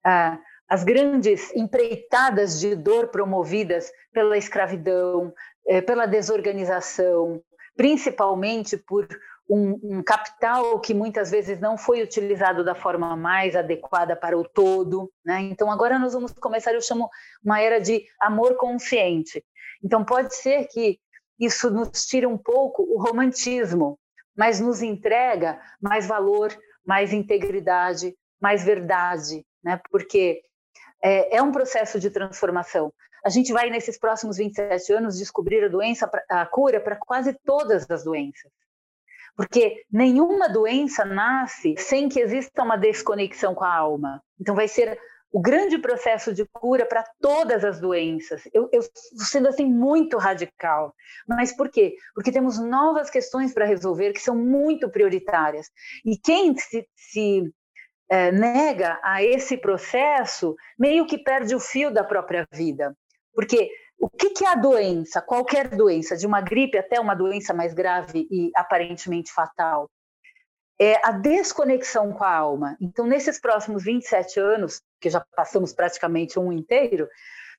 [0.05, 5.33] ah, as grandes empreitadas de dor promovidas pela escravidão,
[5.67, 7.43] eh, pela desorganização,
[7.79, 9.07] principalmente por
[9.49, 14.43] um, um, capital que muitas vezes não foi utilizado da forma mais adequada para o
[14.43, 15.11] todo.
[15.25, 15.43] Né?
[15.43, 17.09] Então, agora nós vamos começar, eu chamo
[17.43, 19.45] uma era de amor consciente.
[19.83, 20.99] Então, pode ser que
[21.38, 23.97] isso nos tire um pouco o romantismo,
[24.37, 26.53] mas nos entrega mais valor,
[26.85, 29.81] mais integridade, mais verdade, né?
[29.88, 30.43] porque
[31.01, 32.93] é, é um processo de transformação.
[33.24, 37.90] A gente vai, nesses próximos 27 anos, descobrir a doença, a cura para quase todas
[37.90, 38.50] as doenças.
[39.37, 44.22] Porque nenhuma doença nasce sem que exista uma desconexão com a alma.
[44.40, 44.98] Então, vai ser
[45.31, 48.42] o grande processo de cura para todas as doenças.
[48.52, 48.81] Eu, eu
[49.16, 50.94] sendo assim muito radical.
[51.26, 51.96] Mas por quê?
[52.14, 55.68] Porque temos novas questões para resolver que são muito prioritárias.
[56.04, 57.52] E quem se, se
[58.09, 62.96] é, nega a esse processo meio que perde o fio da própria vida.
[63.35, 65.21] Porque o que, que é a doença?
[65.21, 69.91] Qualquer doença, de uma gripe até uma doença mais grave e aparentemente fatal
[70.81, 72.77] é a desconexão com a alma.
[72.81, 77.09] Então, nesses próximos 27 anos, que já passamos praticamente um inteiro,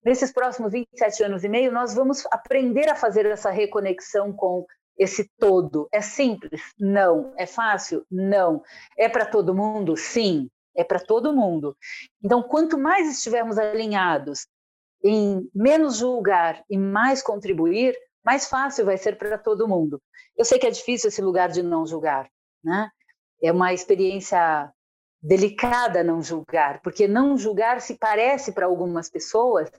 [0.04, 4.66] nesses próximos 27 anos e meio, nós vamos aprender a fazer essa reconexão com
[4.98, 5.90] esse todo.
[5.92, 6.62] É simples?
[6.80, 7.34] Não.
[7.38, 8.06] É fácil?
[8.10, 8.64] Não.
[8.98, 9.98] É para todo mundo?
[9.98, 10.50] Sim.
[10.74, 11.76] É para todo mundo.
[12.24, 14.48] Então, quanto mais estivermos alinhados
[15.04, 20.02] em menos julgar e mais contribuir, mais fácil vai ser para todo mundo.
[20.38, 22.30] Eu sei que é difícil esse lugar de não julgar,
[22.64, 22.90] né?
[23.42, 24.72] é uma experiência
[25.22, 29.70] delicada não julgar, porque não julgar se parece para algumas pessoas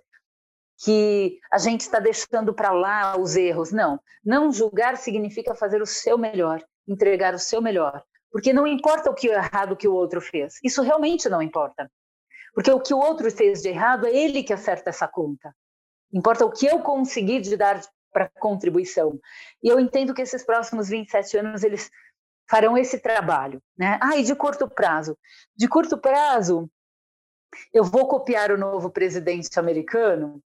[0.83, 3.71] que a gente está deixando para lá os erros.
[3.71, 9.11] Não, não julgar significa fazer o seu melhor, entregar o seu melhor, porque não importa
[9.11, 10.55] o que é errado que o outro fez.
[10.63, 11.91] Isso realmente não importa,
[12.55, 15.55] porque o que o outro fez de errado é ele que acerta essa conta.
[16.13, 17.81] Importa o que eu consegui de dar
[18.13, 19.19] para contribuição.
[19.63, 21.91] E eu entendo que esses próximos 27 anos eles
[22.49, 23.63] farão esse trabalho.
[23.79, 23.99] Né?
[24.03, 25.17] Ah, e de curto prazo?
[25.57, 26.69] De curto prazo,
[27.73, 30.43] eu vou copiar o novo presidente americano.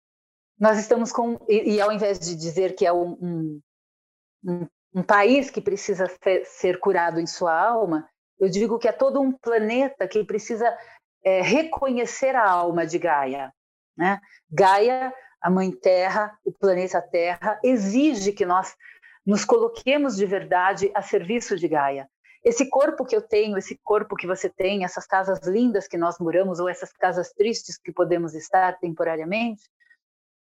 [0.57, 1.37] Nós estamos com.
[1.47, 3.61] E, e ao invés de dizer que é um,
[4.43, 8.07] um, um país que precisa ser, ser, curado em sua alma,
[8.39, 10.65] eu digo que é todo um planeta que precisa
[11.23, 13.53] é, reconhecer a alma de Gaia.
[13.97, 14.19] Né?
[14.49, 18.75] Gaia, a Mãe Terra, o planeta Terra, exige que nós
[19.25, 22.09] nos coloquemos de verdade a serviço de Gaia.
[22.43, 26.17] Esse corpo que eu tenho, esse corpo que você tem, essas casas lindas que nós
[26.19, 29.63] moramos ou essas casas tristes que podemos estar temporariamente,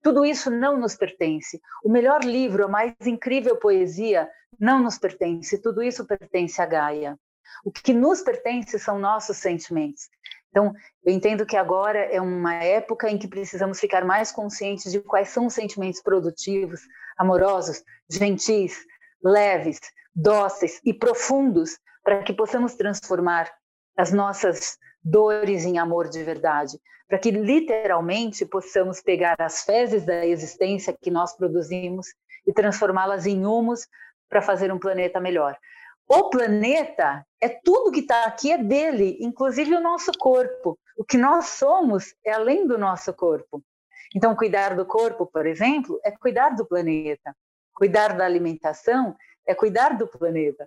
[0.03, 1.61] tudo isso não nos pertence.
[1.85, 5.61] O melhor livro, a mais incrível poesia não nos pertence.
[5.61, 7.19] Tudo isso pertence a Gaia.
[7.65, 10.09] O que nos pertence são nossos sentimentos.
[10.51, 10.73] Então,
[11.05, 15.29] eu entendo que agora é uma época em que precisamos ficar mais conscientes de quais
[15.29, 16.81] são os sentimentos produtivos,
[17.19, 18.79] amorosos, gentis,
[19.23, 19.81] leves,
[20.15, 23.51] dóceis e profundos, para que possamos transformar
[23.97, 30.27] as nossas dores em amor de verdade, para que literalmente possamos pegar as fezes da
[30.27, 32.07] existência que nós produzimos
[32.47, 33.87] e transformá-las em humus
[34.29, 35.57] para fazer um planeta melhor.
[36.09, 40.79] O planeta é tudo que está aqui é dele, inclusive o nosso corpo.
[40.97, 43.63] O que nós somos é além do nosso corpo.
[44.17, 47.37] Então, cuidar do corpo, por exemplo, é cuidar do planeta.
[47.75, 49.15] Cuidar da alimentação
[49.47, 50.67] é cuidar do planeta.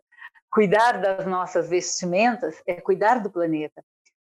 [0.51, 3.83] Cuidar das nossas vestimentas é cuidar do planeta.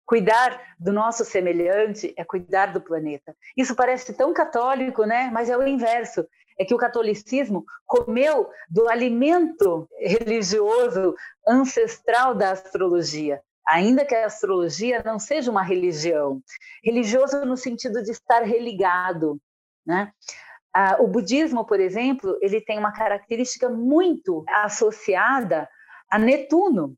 [0.06, 3.36] Cuidar do nosso semelhante é cuidar do planeta.
[3.56, 5.30] Isso parece tão católico, né?
[5.32, 6.28] Mas é o inverso.
[6.60, 11.16] É que o catolicismo comeu do alimento religioso
[11.48, 16.42] ancestral da astrologia ainda que a astrologia não seja uma religião,
[16.84, 19.40] religioso no sentido de estar religado,
[19.86, 20.12] né?
[20.74, 25.70] Ah, o budismo, por exemplo, ele tem uma característica muito associada
[26.10, 26.96] a Netuno.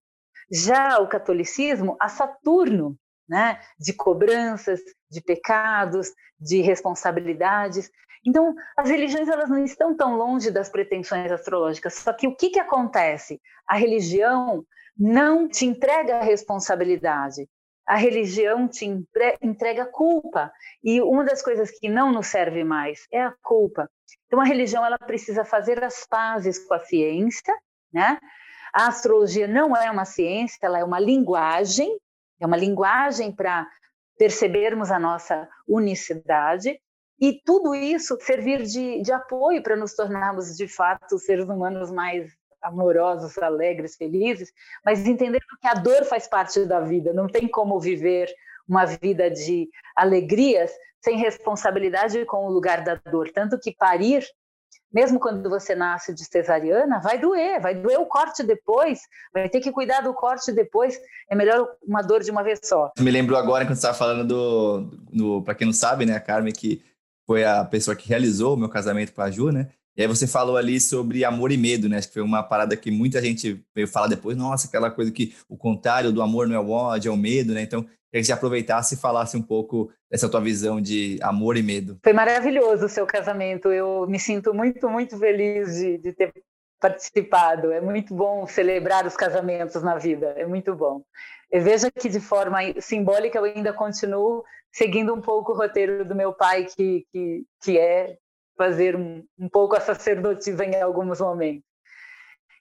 [0.49, 3.59] Já o catolicismo, a Saturno, né?
[3.79, 7.89] De cobranças, de pecados, de responsabilidades.
[8.25, 11.93] Então, as religiões elas não estão tão longe das pretensões astrológicas.
[11.95, 13.39] Só que o que, que acontece?
[13.67, 14.65] A religião
[14.97, 17.47] não te entrega a responsabilidade.
[17.87, 18.85] A religião te
[19.41, 20.51] entrega culpa.
[20.83, 23.89] E uma das coisas que não nos serve mais é a culpa.
[24.25, 27.53] Então, a religião ela precisa fazer as pazes com a ciência,
[27.93, 28.19] né?
[28.73, 31.97] A astrologia não é uma ciência, ela é uma linguagem,
[32.39, 33.67] é uma linguagem para
[34.17, 36.79] percebermos a nossa unicidade
[37.19, 42.31] e tudo isso servir de, de apoio para nos tornarmos, de fato, seres humanos mais
[42.61, 44.51] amorosos, alegres, felizes,
[44.83, 48.27] mas entendendo que a dor faz parte da vida, não tem como viver
[48.67, 53.31] uma vida de alegrias sem responsabilidade com o lugar da dor.
[53.31, 54.25] Tanto que parir,
[54.95, 59.01] mesmo quando você nasce de cesariana, vai doer, vai doer o corte depois,
[59.33, 60.97] vai ter que cuidar do corte depois.
[61.29, 62.93] É melhor uma dor de uma vez só.
[62.97, 64.81] Me lembrou agora quando você estava falando do,
[65.11, 66.81] do para quem não sabe, né, a Carmen que
[67.27, 69.67] foi a pessoa que realizou o meu casamento com a Ju, né?
[69.97, 71.97] E aí você falou ali sobre amor e medo, né?
[71.97, 75.35] Acho que foi uma parada que muita gente veio falar depois, nossa, aquela coisa que
[75.49, 77.61] o contrário do amor não é o ódio, é o medo, né?
[77.61, 81.63] Então, queria que você aproveitasse e falasse um pouco dessa tua visão de amor e
[81.63, 81.99] medo.
[82.01, 83.71] Foi maravilhoso o seu casamento.
[83.71, 86.33] Eu me sinto muito, muito feliz de, de ter
[86.79, 87.73] participado.
[87.73, 91.03] É muito bom celebrar os casamentos na vida, é muito bom.
[91.51, 96.15] E veja que de forma simbólica eu ainda continuo seguindo um pouco o roteiro do
[96.15, 98.17] meu pai, que, que, que é
[98.57, 101.63] fazer um, um pouco a sacerdotisa em alguns momentos.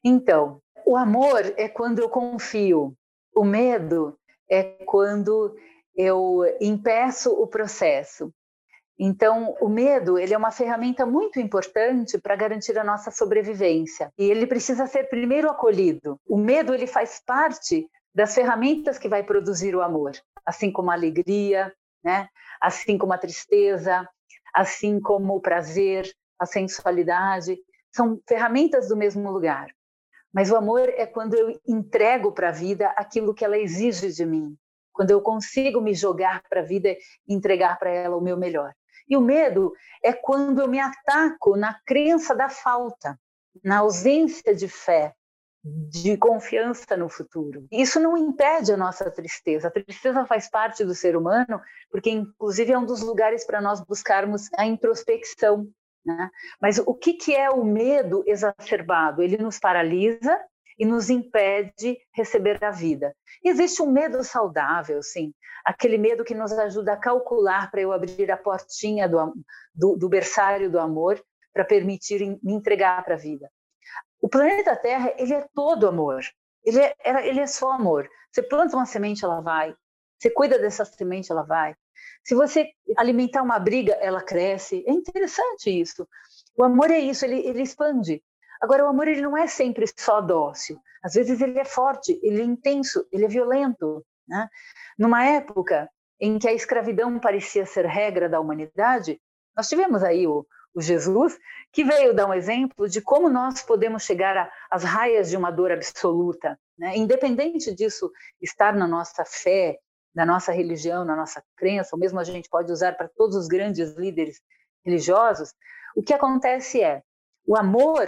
[0.05, 2.95] Então, o amor é quando eu confio,
[3.35, 4.17] o medo
[4.51, 5.55] é quando
[5.97, 8.33] eu impeço o processo.
[8.99, 14.31] Então, o medo ele é uma ferramenta muito importante para garantir a nossa sobrevivência e
[14.31, 16.19] ele precisa ser primeiro acolhido.
[16.27, 20.13] O medo ele faz parte das ferramentas que vai produzir o amor,
[20.47, 21.73] assim como a alegria,
[22.05, 22.29] né?
[22.61, 24.09] Assim como a tristeza,
[24.55, 27.59] assim como o prazer, a sensualidade,
[27.93, 29.67] são ferramentas do mesmo lugar.
[30.35, 34.27] Mas o amor é quando eu entrego para a vida aquilo que ela exige de
[34.27, 34.57] mim,
[34.93, 36.99] quando eu consigo me jogar para a vida e
[37.33, 38.75] entregar para ela o meu melhor.
[39.09, 43.17] E o medo é quando eu me ataco na crença da falta,
[43.63, 45.15] na ausência de fé,
[45.65, 47.67] de confiança no futuro.
[47.71, 49.69] Isso não impede a nossa tristeza.
[49.69, 53.81] A tristeza faz parte do ser humano, porque inclusive é um dos lugares para nós
[53.81, 55.69] buscarmos a introspecção.
[56.05, 56.31] Né?
[56.61, 59.23] Mas o que, que é o medo exacerbado?
[59.23, 60.39] Ele nos paralisa
[60.79, 63.15] e nos impede receber a vida.
[63.43, 65.33] Existe um medo saudável, sim,
[65.65, 69.35] aquele medo que nos ajuda a calcular para eu abrir a portinha do,
[69.75, 73.49] do, do berçário do amor para permitir me entregar para a vida.
[74.21, 76.21] O planeta Terra, ele é todo amor.
[76.65, 76.95] Ele é,
[77.29, 78.09] ele é só amor.
[78.33, 79.75] Você planta uma semente, ela vai.
[80.19, 81.75] Você cuida dessa semente, ela vai.
[82.25, 84.85] Se você alimentar uma briga, ela cresce.
[84.87, 86.07] É interessante isso.
[86.57, 88.23] O amor é isso, ele, ele expande.
[88.61, 90.79] Agora, o amor ele não é sempre só dócil.
[91.03, 94.05] Às vezes ele é forte, ele é intenso, ele é violento.
[94.27, 94.49] Né?
[94.99, 99.21] Numa época em que a escravidão parecia ser regra da humanidade,
[99.55, 101.39] nós tivemos aí o, o Jesus,
[101.73, 105.71] que veio dar um exemplo de como nós podemos chegar às raias de uma dor
[105.71, 106.97] absoluta, né?
[106.97, 109.79] independente disso estar na nossa fé,
[110.15, 113.49] na nossa religião, na nossa crença, ou mesmo a gente pode usar para todos os
[113.49, 114.41] grandes líderes
[114.85, 115.53] religiosos,
[115.97, 117.03] o que acontece é,
[117.47, 118.07] o amor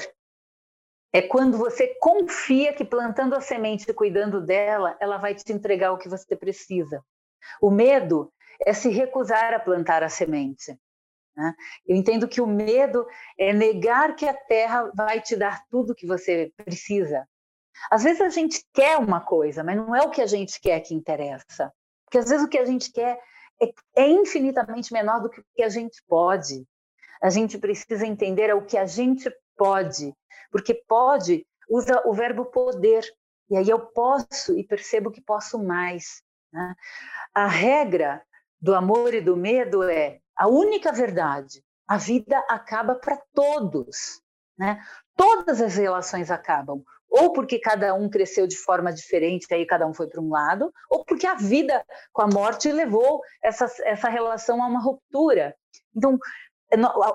[1.13, 5.93] é quando você confia que plantando a semente e cuidando dela, ela vai te entregar
[5.93, 7.03] o que você precisa.
[7.61, 8.33] O medo
[8.65, 10.79] é se recusar a plantar a semente.
[11.37, 11.55] Né?
[11.87, 13.07] Eu entendo que o medo
[13.39, 17.27] é negar que a terra vai te dar tudo que você precisa.
[17.91, 20.81] Às vezes a gente quer uma coisa, mas não é o que a gente quer
[20.81, 21.73] que interessa.
[22.07, 23.21] Porque às vezes o que a gente quer
[23.61, 26.67] é, é infinitamente menor do que o que a gente pode.
[27.23, 30.15] A gente precisa entender o que a gente pode,
[30.51, 33.05] porque pode usa o verbo poder.
[33.51, 36.23] E aí eu posso e percebo que posso mais.
[36.53, 36.75] Né?
[37.35, 38.23] A regra
[38.61, 41.63] do amor e do medo é a única verdade.
[41.87, 44.21] A vida acaba para todos,
[44.59, 44.83] né?
[45.15, 49.95] Todas as relações acabam, ou porque cada um cresceu de forma diferente, aí cada um
[49.95, 54.63] foi para um lado, ou porque a vida com a morte levou essa, essa relação
[54.63, 55.55] a uma ruptura.
[55.95, 56.19] Então,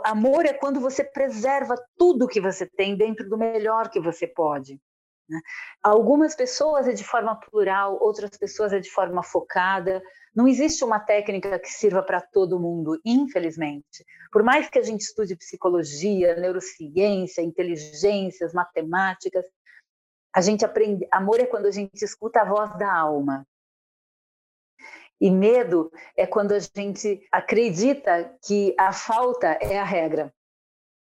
[0.04, 4.80] amor é quando você preserva tudo que você tem dentro do melhor que você pode.
[5.30, 5.40] Né?
[5.82, 10.02] Algumas pessoas é de forma plural, outras pessoas é de forma focada.
[10.36, 14.06] Não existe uma técnica que sirva para todo mundo, infelizmente.
[14.32, 19.46] Por mais que a gente estude psicologia, neurociência, inteligências, matemáticas,
[20.34, 21.08] a gente aprende.
[21.12, 23.46] Amor é quando a gente escuta a voz da alma.
[25.20, 30.34] E medo é quando a gente acredita que a falta é a regra.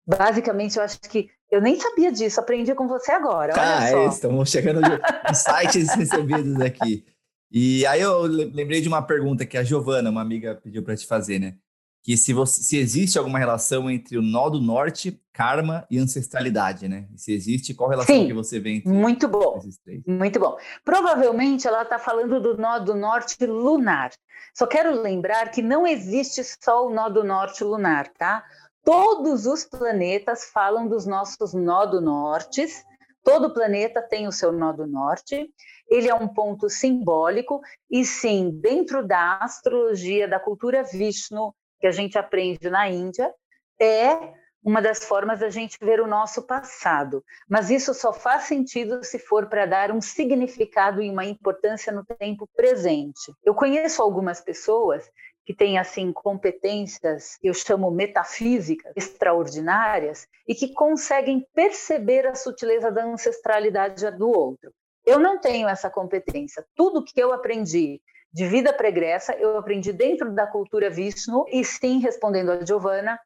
[0.07, 3.55] Basicamente, eu acho que eu nem sabia disso, aprendi com você agora.
[3.57, 7.07] Ah, é, estamos chegando nos sites recebidos aqui.
[7.51, 11.07] E aí eu lembrei de uma pergunta que a Giovana, uma amiga, pediu para te
[11.07, 11.57] fazer, né?
[12.03, 16.89] Que se, você, se existe alguma relação entre o nó do norte, karma e ancestralidade,
[16.89, 17.07] né?
[17.15, 19.61] E se existe, qual relação Sim, que você vê entre muito bom,
[20.07, 20.59] Muito bom.
[20.85, 24.11] Provavelmente ela está falando do nó do norte lunar.
[24.53, 28.45] Só quero lembrar que não existe só o nó do norte lunar, tá?
[28.85, 32.85] Todos os planetas falam dos nossos nó do nortes.
[33.23, 35.49] Todo planeta tem o seu nó do norte.
[35.89, 41.91] Ele é um ponto simbólico e sim, dentro da astrologia da cultura Vishnu, que a
[41.91, 43.35] gente aprende na Índia,
[43.81, 44.17] é
[44.65, 47.25] uma das formas da gente ver o nosso passado.
[47.51, 52.05] Mas isso só faz sentido se for para dar um significado e uma importância no
[52.05, 53.35] tempo presente.
[53.45, 55.11] Eu conheço algumas pessoas
[55.45, 63.05] que têm assim competências, eu chamo metafísicas extraordinárias e que conseguem perceber a sutileza da
[63.05, 64.73] ancestralidade do outro.
[65.05, 66.65] Eu não tenho essa competência.
[66.77, 68.01] Tudo que eu aprendi
[68.33, 73.19] de vida pregressa, eu aprendi dentro da cultura Vishnu, e sim, respondendo a Giovana,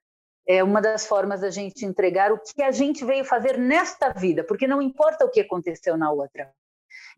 [0.47, 4.45] é uma das formas da gente entregar o que a gente veio fazer nesta vida,
[4.45, 6.53] porque não importa o que aconteceu na outra.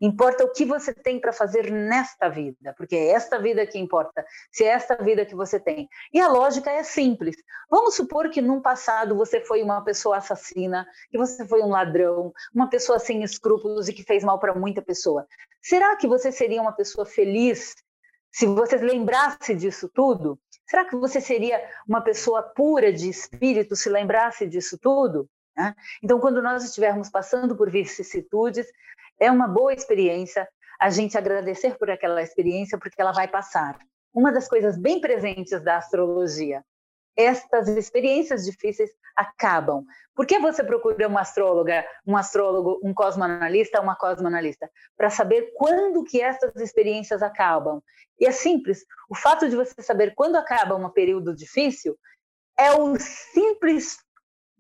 [0.01, 4.25] Importa o que você tem para fazer nesta vida, porque é esta vida que importa,
[4.53, 5.89] se é esta vida que você tem.
[6.13, 7.37] E a lógica é simples.
[7.69, 12.33] Vamos supor que num passado você foi uma pessoa assassina, que você foi um ladrão,
[12.55, 15.27] uma pessoa sem escrúpulos e que fez mal para muita pessoa.
[15.61, 17.75] Será que você seria uma pessoa feliz
[18.31, 20.39] se você lembrasse disso tudo?
[20.65, 25.29] Será que você seria uma pessoa pura de espírito se lembrasse disso tudo?
[25.57, 25.75] Né?
[26.03, 28.67] Então, quando nós estivermos passando por vicissitudes,
[29.21, 30.49] é uma boa experiência
[30.81, 33.79] a gente agradecer por aquela experiência, porque ela vai passar.
[34.15, 36.65] Uma das coisas bem presentes da astrologia.
[37.17, 39.85] Estas experiências difíceis acabam.
[40.15, 44.71] Por que você procura uma astróloga, um astrólogo, um cosmoanalista, uma cosmoanalista?
[44.97, 47.83] Para saber quando que essas experiências acabam.
[48.21, 48.85] E é simples.
[49.11, 51.99] O fato de você saber quando acaba um período difícil
[52.57, 53.99] é o simples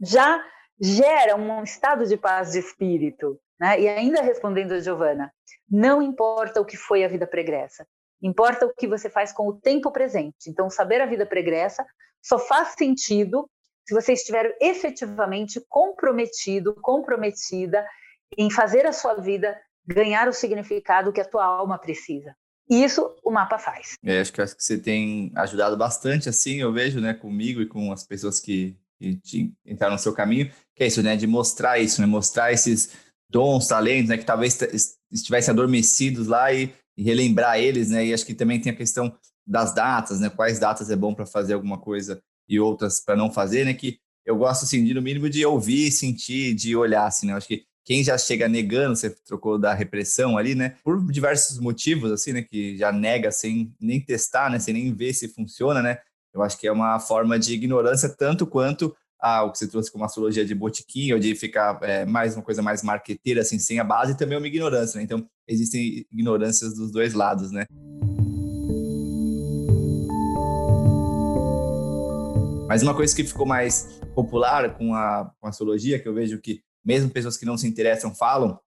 [0.00, 0.44] já
[0.80, 3.40] gera um estado de paz de espírito.
[3.60, 3.80] Né?
[3.80, 5.32] E ainda respondendo a Giovana,
[5.70, 7.86] não importa o que foi a vida pregressa,
[8.22, 10.48] importa o que você faz com o tempo presente.
[10.48, 11.84] Então, saber a vida pregressa
[12.22, 13.48] só faz sentido
[13.86, 17.86] se você estiver efetivamente comprometido, comprometida
[18.36, 22.36] em fazer a sua vida ganhar o significado que a tua alma precisa.
[22.68, 23.94] E isso o mapa faz.
[24.04, 27.66] É, acho que acho que você tem ajudado bastante, assim, eu vejo, né, comigo e
[27.66, 28.76] com as pessoas que,
[29.24, 33.07] que entraram no seu caminho, que é isso, né, de mostrar isso, né, mostrar esses
[33.30, 34.58] dons, talentos, né, que talvez
[35.12, 39.14] estivessem adormecidos lá e, e, relembrar eles, né, e acho que também tem a questão
[39.46, 43.30] das datas, né, quais datas é bom para fazer alguma coisa e outras para não
[43.30, 47.26] fazer, né, que eu gosto, assim, de, no mínimo de ouvir, sentir, de olhar, assim,
[47.26, 51.58] né, acho que quem já chega negando, você trocou da repressão ali, né, por diversos
[51.58, 55.80] motivos, assim, né, que já nega sem nem testar, né, sem nem ver se funciona,
[55.82, 55.98] né,
[56.34, 59.90] eu acho que é uma forma de ignorância tanto quanto ah, o que você trouxe
[59.90, 63.78] como astrologia de botiquim, ou de ficar é, mais uma coisa mais marqueteira, assim, sem
[63.78, 65.04] a base, também é uma ignorância, né?
[65.04, 67.66] Então, existem ignorâncias dos dois lados, né?
[72.68, 76.38] Mas uma coisa que ficou mais popular com a, com a astrologia, que eu vejo
[76.38, 78.58] que mesmo pessoas que não se interessam falam,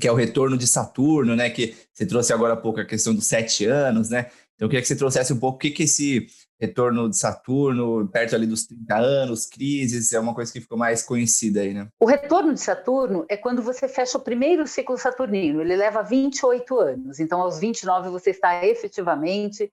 [0.00, 1.50] que é o retorno de Saturno, né?
[1.50, 4.26] Que você trouxe agora há pouco a questão dos sete anos, né?
[4.54, 6.26] Então, eu queria que você trouxesse um pouco o que, que esse
[6.60, 11.02] retorno de Saturno, perto ali dos 30 anos, crises, é uma coisa que ficou mais
[11.02, 11.88] conhecida aí, né?
[11.98, 16.78] O retorno de Saturno é quando você fecha o primeiro ciclo saturnino, ele leva 28
[16.78, 19.72] anos, então aos 29 você está efetivamente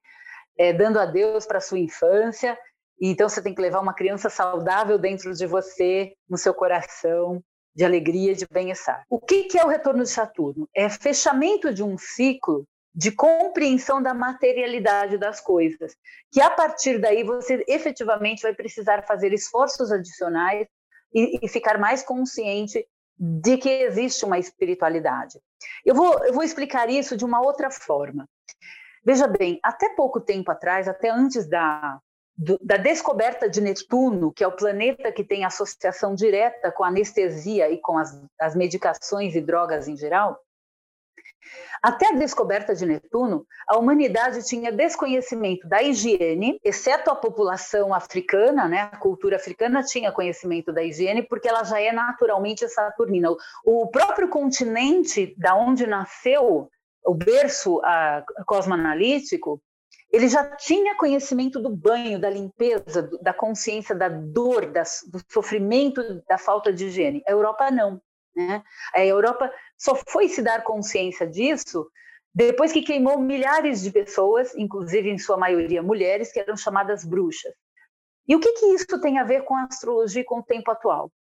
[0.58, 2.58] é, dando adeus para a sua infância,
[3.00, 7.44] então você tem que levar uma criança saudável dentro de você, no seu coração,
[7.76, 9.04] de alegria, de bem-estar.
[9.08, 10.68] O que, que é o retorno de Saturno?
[10.76, 12.66] É fechamento de um ciclo
[12.98, 15.96] de compreensão da materialidade das coisas,
[16.32, 20.68] que a partir daí você efetivamente vai precisar fazer esforços adicionais
[21.14, 22.84] e, e ficar mais consciente
[23.16, 25.40] de que existe uma espiritualidade.
[25.86, 28.28] Eu vou, eu vou explicar isso de uma outra forma.
[29.06, 32.00] Veja bem, até pouco tempo atrás, até antes da,
[32.36, 36.88] do, da descoberta de Netuno, que é o planeta que tem associação direta com a
[36.88, 40.40] anestesia e com as, as medicações e drogas em geral,
[41.82, 48.68] até a descoberta de Netuno, a humanidade tinha desconhecimento da higiene, exceto a população africana,
[48.68, 48.90] né?
[48.92, 53.30] A cultura africana tinha conhecimento da higiene porque ela já é naturalmente saturnina.
[53.66, 56.70] O próprio continente da onde nasceu
[57.06, 59.62] o berço a, cosmoanalítico,
[60.12, 66.38] ele já tinha conhecimento do banho, da limpeza, da consciência da dor, do sofrimento, da
[66.38, 67.24] falta de higiene.
[67.28, 68.02] A Europa não.
[68.38, 68.64] Né?
[68.94, 71.90] A Europa só foi se dar consciência disso
[72.34, 77.52] depois que queimou milhares de pessoas, inclusive em sua maioria mulheres, que eram chamadas bruxas.
[78.28, 80.70] E o que, que isso tem a ver com a astrologia e com o tempo
[80.70, 81.12] atual?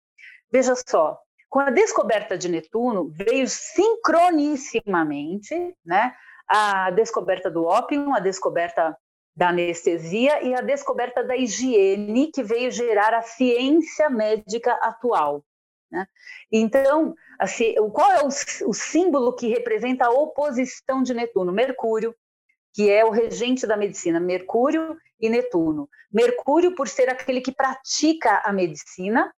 [0.51, 1.17] Veja só,
[1.49, 6.13] com a descoberta de Netuno, veio sincronissimamente né,
[6.47, 8.95] a descoberta do ópio, a descoberta
[9.35, 15.43] da anestesia e a descoberta da higiene, que veio gerar a ciência médica atual.
[15.91, 16.05] Né?
[16.51, 18.27] Então, assim, qual é o,
[18.69, 21.51] o símbolo que representa a oposição de Netuno?
[21.51, 22.15] Mercúrio,
[22.73, 25.89] que é o regente da medicina, Mercúrio e Netuno.
[26.11, 29.33] Mercúrio, por ser aquele que pratica a medicina,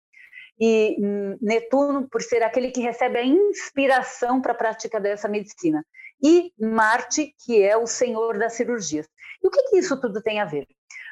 [0.59, 0.97] e
[1.41, 5.85] Netuno, por ser aquele que recebe a inspiração para a prática dessa medicina.
[6.21, 9.07] E Marte, que é o senhor das cirurgias.
[9.41, 10.67] E o que, que isso tudo tem a ver?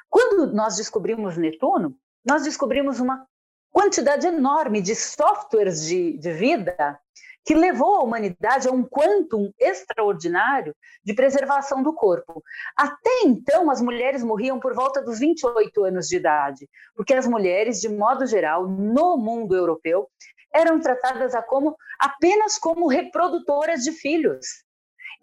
[0.10, 3.26] Quando nós descobrimos Netuno, nós descobrimos uma
[3.72, 7.00] quantidade enorme de softwares de, de vida
[7.48, 12.44] que levou a humanidade a um quantum extraordinário de preservação do corpo.
[12.76, 17.80] Até então, as mulheres morriam por volta dos 28 anos de idade, porque as mulheres,
[17.80, 20.10] de modo geral, no mundo europeu,
[20.54, 24.46] eram tratadas a como, apenas como reprodutoras de filhos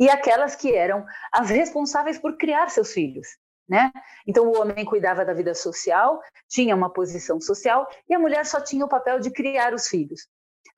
[0.01, 3.29] e aquelas que eram as responsáveis por criar seus filhos.
[3.69, 3.91] Né?
[4.27, 8.61] Então, o homem cuidava da vida social, tinha uma posição social, e a mulher só
[8.61, 10.29] tinha o papel de criar os filhos.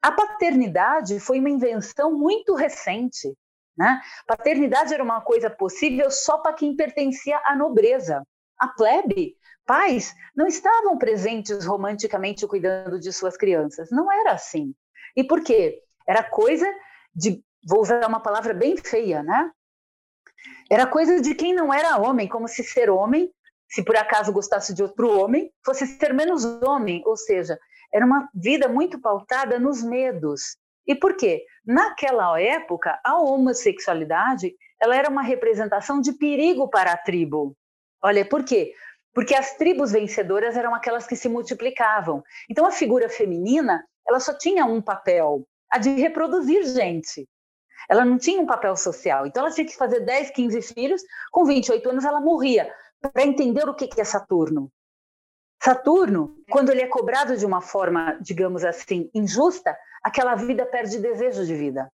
[0.00, 3.36] A paternidade foi uma invenção muito recente.
[3.76, 4.00] Né?
[4.26, 8.22] Paternidade era uma coisa possível só para quem pertencia à nobreza.
[8.58, 13.90] A plebe, pais, não estavam presentes romanticamente cuidando de suas crianças.
[13.90, 14.74] Não era assim.
[15.14, 15.82] E por quê?
[16.06, 16.66] Era coisa
[17.14, 19.50] de, vou usar uma palavra bem feia, né?
[20.70, 23.30] Era coisa de quem não era homem, como se ser homem,
[23.68, 27.58] se por acaso gostasse de outro homem, fosse ser menos homem, ou seja,
[27.92, 30.56] era uma vida muito pautada nos medos.
[30.86, 31.44] E por quê?
[31.64, 37.56] Naquela época, a homossexualidade ela era uma representação de perigo para a tribo.
[38.02, 38.72] Olha, por quê?
[39.14, 42.22] Porque as tribos vencedoras eram aquelas que se multiplicavam.
[42.48, 47.26] Então, a figura feminina ela só tinha um papel, a de reproduzir gente.
[47.88, 49.26] Ela não tinha um papel social.
[49.26, 51.02] Então, ela tinha que fazer 10, 15 filhos.
[51.30, 52.72] Com 28 anos, ela morria.
[53.00, 54.70] Para entender o que é Saturno.
[55.62, 61.44] Saturno, quando ele é cobrado de uma forma, digamos assim, injusta, aquela vida perde desejo
[61.44, 61.90] de vida.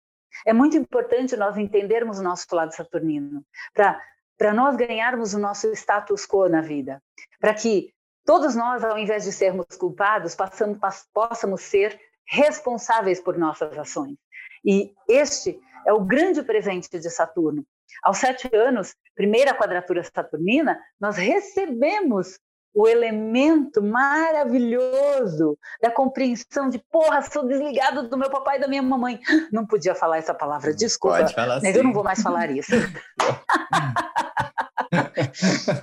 [0.47, 6.26] É muito importante nós entendermos o nosso lado saturnino, para nós ganharmos o nosso status
[6.26, 7.03] quo na vida,
[7.41, 7.93] para que
[8.24, 10.78] todos nós, ao invés de sermos culpados, passamos,
[11.12, 14.16] possamos ser responsáveis por nossas ações.
[14.64, 17.64] E este é o grande presente de Saturno.
[18.03, 22.39] Aos sete anos, primeira quadratura saturnina, nós recebemos
[22.72, 28.83] o elemento maravilhoso da compreensão de porra, sou desligado do meu papai e da minha
[28.83, 29.20] mamãe.
[29.53, 31.18] Não podia falar essa palavra, desculpa.
[31.18, 32.70] Pode falar mas eu não vou mais falar isso.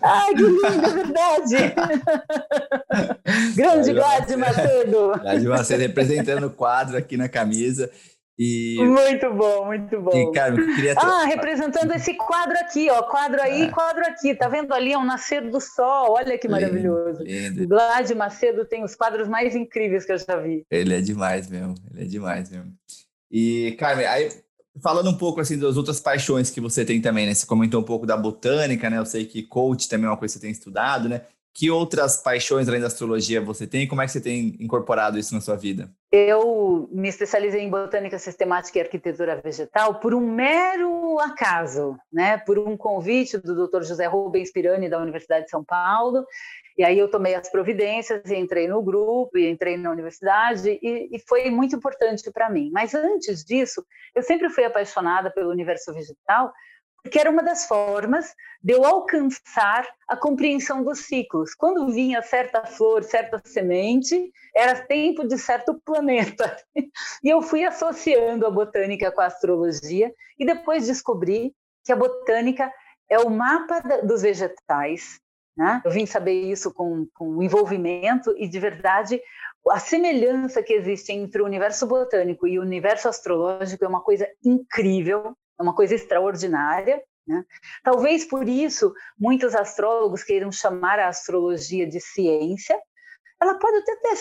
[0.02, 1.56] Ai, que lindo, é verdade.
[3.56, 5.20] Grande Gladys Macedo.
[5.20, 7.90] Gladys Macedo representando o quadro aqui na camisa.
[8.40, 10.16] E, muito bom, muito bom.
[10.16, 13.70] E, cara, queria Ah, representando esse quadro aqui, ó, quadro aí, é.
[13.70, 14.36] quadro aqui.
[14.36, 16.12] Tá vendo ali é um nascer do sol?
[16.12, 17.24] Olha que maravilhoso.
[17.24, 20.64] Lindo, Glad Macedo tem os quadros mais incríveis que eu já vi.
[20.70, 22.72] Ele é demais mesmo, ele é demais mesmo.
[23.32, 24.30] E, Carmen, aí
[24.82, 27.34] falando um pouco assim das outras paixões que você tem também, né?
[27.34, 29.00] Você comentou um pouco da botânica, né?
[29.00, 31.22] Eu sei que coach também é uma coisa que você tem estudado, né?
[31.58, 35.34] Que outras paixões além da astrologia você tem como é que você tem incorporado isso
[35.34, 35.90] na sua vida?
[36.12, 42.38] Eu me especializei em botânica sistemática e arquitetura vegetal por um mero acaso, né?
[42.38, 43.82] Por um convite do Dr.
[43.82, 46.28] José Rubens Pirani da Universidade de São Paulo.
[46.78, 51.10] E aí eu tomei as providências e entrei no grupo e entrei na universidade e,
[51.12, 52.70] e foi muito importante para mim.
[52.72, 53.84] Mas antes disso,
[54.14, 56.54] eu sempre fui apaixonada pelo universo vegetal
[57.04, 61.54] porque era uma das formas de eu alcançar a compreensão dos ciclos.
[61.54, 66.56] Quando vinha certa flor, certa semente, era tempo de certo planeta.
[67.24, 72.72] E eu fui associando a botânica com a astrologia e depois descobri que a botânica
[73.10, 75.20] é o mapa dos vegetais.
[75.56, 75.82] Né?
[75.84, 79.20] Eu vim saber isso com, com envolvimento e, de verdade,
[79.70, 84.28] a semelhança que existe entre o universo botânico e o universo astrológico é uma coisa
[84.44, 87.02] incrível é uma coisa extraordinária.
[87.28, 87.44] Né?
[87.84, 92.80] Talvez por isso muitos astrólogos queiram chamar a astrologia de ciência.
[93.42, 94.18] Ela pode até ter,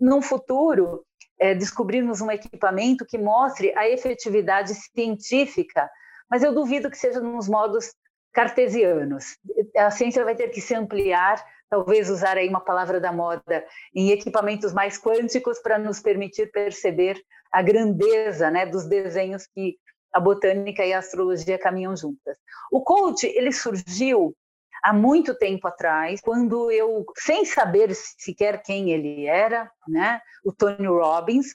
[0.00, 1.04] num futuro,
[1.38, 5.88] é, descobrirmos um equipamento que mostre a efetividade científica,
[6.30, 7.94] mas eu duvido que seja nos modos
[8.32, 9.36] cartesianos.
[9.76, 13.64] A ciência vai ter que se ampliar, talvez usar aí uma palavra da moda,
[13.94, 17.20] em equipamentos mais quânticos para nos permitir perceber
[17.52, 19.76] a grandeza né, dos desenhos que
[20.12, 22.36] a botânica e a astrologia caminham juntas.
[22.70, 24.34] O coach, ele surgiu
[24.82, 30.86] há muito tempo atrás, quando eu, sem saber sequer quem ele era, né, o Tony
[30.86, 31.46] Robbins,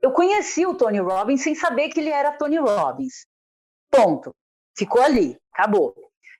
[0.00, 3.26] eu conheci o Tony Robbins sem saber que ele era Tony Robbins.
[3.90, 4.34] Ponto.
[4.76, 5.94] Ficou ali, acabou.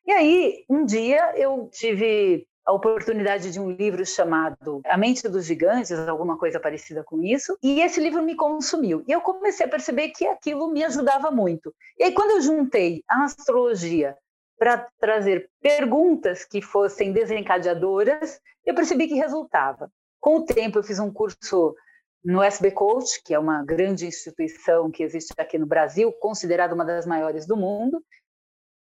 [0.07, 5.45] E aí, um dia eu tive a oportunidade de um livro chamado A Mente dos
[5.45, 9.03] Gigantes, alguma coisa parecida com isso, e esse livro me consumiu.
[9.09, 11.75] E eu comecei a perceber que aquilo me ajudava muito.
[11.99, 14.17] E aí, quando eu juntei a astrologia
[14.59, 19.91] para trazer perguntas que fossem desencadeadoras, eu percebi que resultava.
[20.21, 21.75] Com o tempo, eu fiz um curso
[22.23, 26.85] no SB Coach, que é uma grande instituição que existe aqui no Brasil, considerada uma
[26.85, 28.05] das maiores do mundo.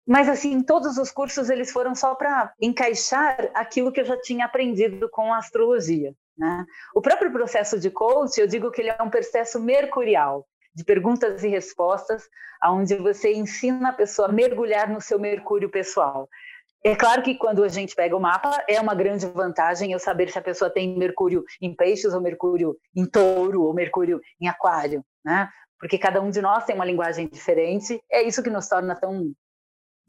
[0.07, 4.45] Mas assim, todos os cursos eles foram só para encaixar aquilo que eu já tinha
[4.45, 6.13] aprendido com a astrologia.
[6.37, 6.65] Né?
[6.95, 11.43] O próprio processo de coach, eu digo que ele é um processo mercurial, de perguntas
[11.43, 12.27] e respostas,
[12.65, 16.27] onde você ensina a pessoa a mergulhar no seu mercúrio pessoal.
[16.83, 20.31] É claro que quando a gente pega o mapa, é uma grande vantagem eu saber
[20.31, 25.05] se a pessoa tem Mercúrio em peixes, ou Mercúrio em touro, ou Mercúrio em aquário,
[25.23, 25.47] né?
[25.79, 29.31] Porque cada um de nós tem uma linguagem diferente, é isso que nos torna tão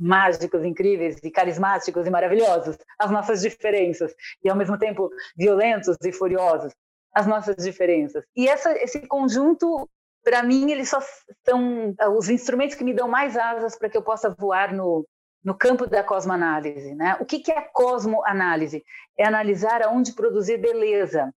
[0.02, 6.12] mágicos, incríveis e carismáticos e maravilhosos, as nossas diferenças, e ao mesmo tempo violentos e
[6.12, 6.74] furiosos,
[7.14, 8.24] as nossas diferenças.
[8.34, 9.88] E essa, esse conjunto,
[10.24, 11.00] para mim, eles só
[11.44, 15.06] são os instrumentos que me dão mais asas para que eu possa voar no,
[15.44, 16.94] no campo da cosmoanálise.
[16.94, 17.16] Né?
[17.20, 18.82] O que, que é cosmoanálise?
[19.16, 21.32] É analisar aonde produzir beleza.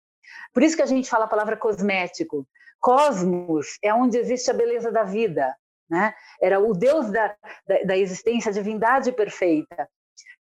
[0.52, 2.46] Por isso que a gente fala a palavra cosmético.
[2.80, 5.54] Cosmos é onde existe a beleza da vida.
[5.88, 6.14] Né?
[6.40, 7.34] Era o Deus da,
[7.66, 9.88] da, da existência, a divindade perfeita,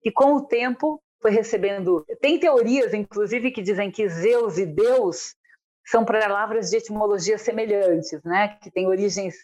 [0.02, 2.04] que com o tempo foi recebendo.
[2.20, 5.34] Tem teorias, inclusive, que dizem que Zeus e Deus
[5.86, 8.56] são palavras de etimologia semelhantes, né?
[8.62, 9.34] que têm origens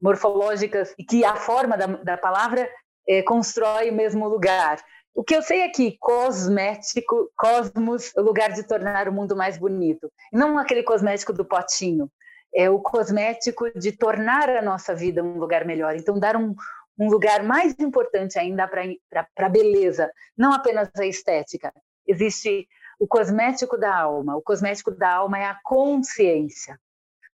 [0.00, 2.68] morfológicas e que a forma da, da palavra
[3.08, 4.78] é, constrói o mesmo lugar.
[5.14, 9.56] O que eu sei é que cosmético, cosmos, o lugar de tornar o mundo mais
[9.56, 10.10] bonito.
[10.32, 12.10] Não aquele cosmético do potinho,
[12.54, 15.96] é o cosmético de tornar a nossa vida um lugar melhor.
[15.96, 16.54] Então, dar um,
[16.98, 21.72] um lugar mais importante ainda para a beleza, não apenas a estética.
[22.06, 24.36] Existe o cosmético da alma.
[24.36, 26.78] O cosmético da alma é a consciência.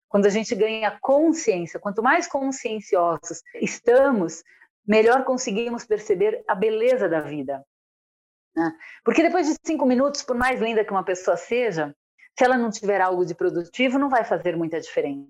[0.08, 4.42] Quando a gente ganha consciência, quanto mais conscienciosos estamos,
[4.86, 7.64] melhor conseguimos perceber a beleza da vida.
[8.56, 8.72] Né?
[9.04, 11.94] Porque depois de cinco minutos, por mais linda que uma pessoa seja,
[12.40, 15.28] se ela não tiver algo de produtivo, não vai fazer muita diferença.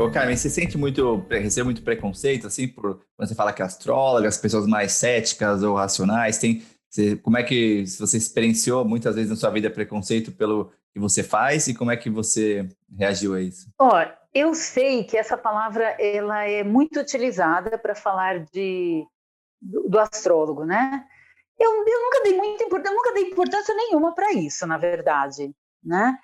[0.00, 4.26] Ô, Carmen, você sente muito, recebe muito preconceito, assim, por quando você fala que astróloga,
[4.26, 9.28] as pessoas mais céticas ou racionais, tem, você, como é que você experienciou muitas vezes
[9.28, 13.42] na sua vida preconceito pelo que você faz e como é que você reagiu a
[13.42, 13.68] isso?
[13.78, 14.02] Ó,
[14.32, 19.04] eu sei que essa palavra ela é muito utilizada para falar de
[19.60, 21.04] do, do, astrólogo, né?
[21.58, 25.52] Eu, eu nunca dei muita importância, nunca dei importância nenhuma para isso, na verdade,
[25.82, 26.16] né?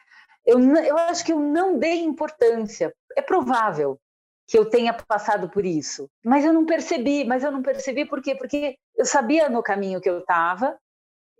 [0.47, 2.95] Eu, eu acho que eu não dei importância.
[3.16, 3.99] É provável
[4.47, 7.24] que eu tenha passado por isso, mas eu não percebi.
[7.24, 8.35] Mas eu não percebi por quê?
[8.35, 10.78] Porque eu sabia no caminho que eu estava,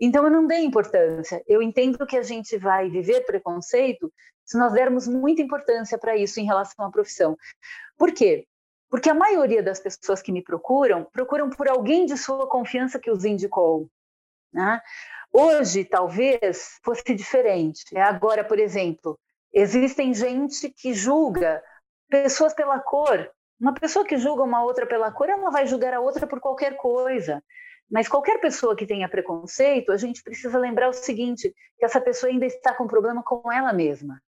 [0.01, 1.43] então eu não dei importância.
[1.47, 4.13] Eu entendo que a gente vai viver preconceito
[4.45, 7.37] se nós dermos muita importância para isso em relação à profissão.
[7.97, 8.47] Por quê?
[8.95, 13.11] Porque a maioria das pessoas que me procuram, procuram por alguém de sua confiança que
[13.11, 13.91] os indicou.
[14.53, 14.81] Né?
[15.33, 17.99] Hoje, talvez, fosse diferente.
[17.99, 19.19] Agora, por exemplo,
[19.53, 21.61] existem gente que julga
[22.09, 23.29] pessoas pela cor.
[23.61, 26.77] Uma pessoa que julga uma outra pela cor, ela vai julgar a outra por qualquer
[26.77, 27.43] coisa.
[27.91, 32.31] Mas qualquer pessoa que tenha preconceito, a gente precisa lembrar o seguinte: que essa pessoa
[32.31, 34.23] ainda está com problema com ela mesma.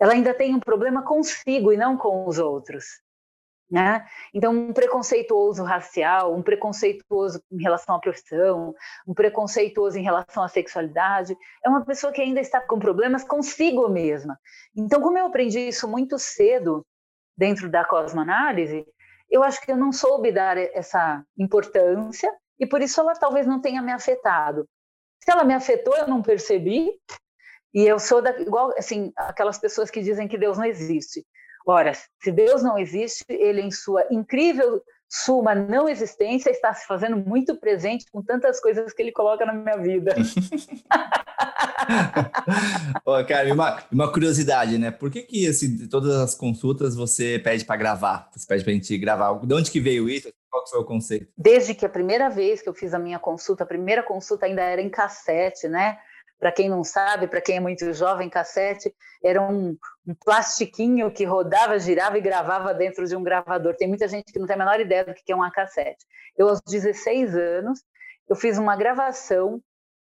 [0.00, 3.06] Ela ainda tem um problema consigo e não com os outros.
[3.70, 4.06] Né?
[4.32, 8.74] Então, um preconceituoso racial, um preconceituoso em relação à profissão,
[9.06, 13.86] um preconceituoso em relação à sexualidade, é uma pessoa que ainda está com problemas consigo
[13.88, 14.40] mesma.
[14.74, 16.82] Então, como eu aprendi isso muito cedo
[17.36, 18.86] dentro da cosmoanálise,
[19.30, 23.60] eu acho que eu não soube dar essa importância e por isso ela talvez não
[23.60, 24.66] tenha me afetado.
[25.22, 26.90] Se ela me afetou, eu não percebi,
[27.74, 31.24] e eu sou da, igual assim aquelas pessoas que dizem que Deus não existe.
[31.70, 37.18] Ora, se Deus não existe, ele em sua incrível suma não existência está se fazendo
[37.18, 40.14] muito presente com tantas coisas que ele coloca na minha vida.
[43.04, 44.90] Ô, cara, uma, uma curiosidade, né?
[44.90, 48.30] Por que que assim, todas as consultas você pede para gravar?
[48.34, 49.38] Você pede para a gente gravar?
[49.38, 50.32] De onde que veio isso?
[50.50, 51.28] Qual foi o conceito?
[51.36, 54.62] Desde que a primeira vez que eu fiz a minha consulta, a primeira consulta ainda
[54.62, 55.98] era em cassete, né?
[56.38, 59.76] Para quem não sabe, para quem é muito jovem, cassete era um,
[60.06, 63.74] um, plastiquinho que rodava, girava e gravava dentro de um gravador.
[63.74, 66.04] Tem muita gente que não tem a menor ideia do que é uma cassete.
[66.36, 67.80] Eu, aos 16 anos,
[68.28, 69.60] eu fiz uma gravação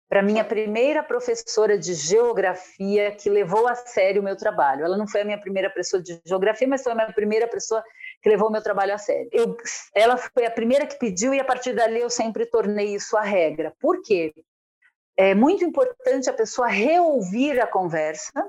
[0.09, 4.85] para minha primeira professora de geografia que levou a sério o meu trabalho.
[4.85, 7.83] Ela não foi a minha primeira professora de geografia, mas foi a minha primeira pessoa
[8.21, 9.29] que levou o meu trabalho a sério.
[9.33, 9.57] Eu,
[9.93, 13.21] ela foi a primeira que pediu e a partir dali eu sempre tornei isso a
[13.21, 13.73] regra.
[13.79, 14.33] Por quê?
[15.17, 18.47] É muito importante a pessoa reouvir a conversa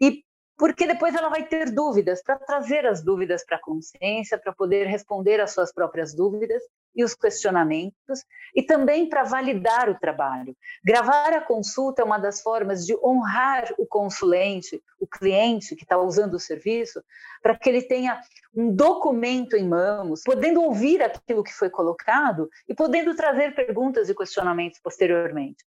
[0.00, 0.24] e
[0.58, 4.86] porque depois ela vai ter dúvidas, para trazer as dúvidas para a consciência, para poder
[4.86, 6.62] responder às suas próprias dúvidas
[6.94, 8.24] e os questionamentos,
[8.54, 10.54] e também para validar o trabalho.
[10.84, 15.98] Gravar a consulta é uma das formas de honrar o consulente, o cliente que está
[15.98, 17.02] usando o serviço,
[17.42, 18.20] para que ele tenha
[18.54, 24.14] um documento em mãos, podendo ouvir aquilo que foi colocado e podendo trazer perguntas e
[24.14, 25.64] questionamentos posteriormente.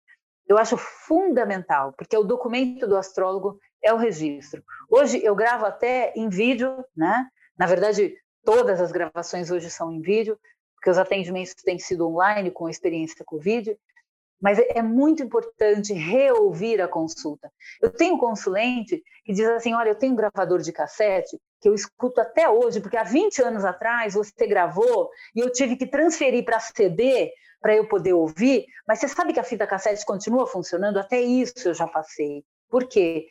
[0.48, 4.64] Eu acho fundamental, porque o documento do astrólogo é o registro.
[4.90, 7.28] Hoje eu gravo até em vídeo, né?
[7.58, 10.38] Na verdade, todas as gravações hoje são em vídeo,
[10.76, 13.78] porque os atendimentos têm sido online com experiência Covid,
[14.42, 17.50] mas é muito importante reouvir a consulta.
[17.82, 21.70] Eu tenho um consulente que diz assim: olha, eu tenho um gravador de cassete que
[21.70, 25.88] eu escuto até hoje, porque há 20 anos atrás você gravou e eu tive que
[25.88, 30.46] transferir para CD para eu poder ouvir, mas você sabe que a fita cassete continua
[30.46, 31.00] funcionando?
[31.00, 32.44] Até isso eu já passei.
[32.70, 33.28] Por quê?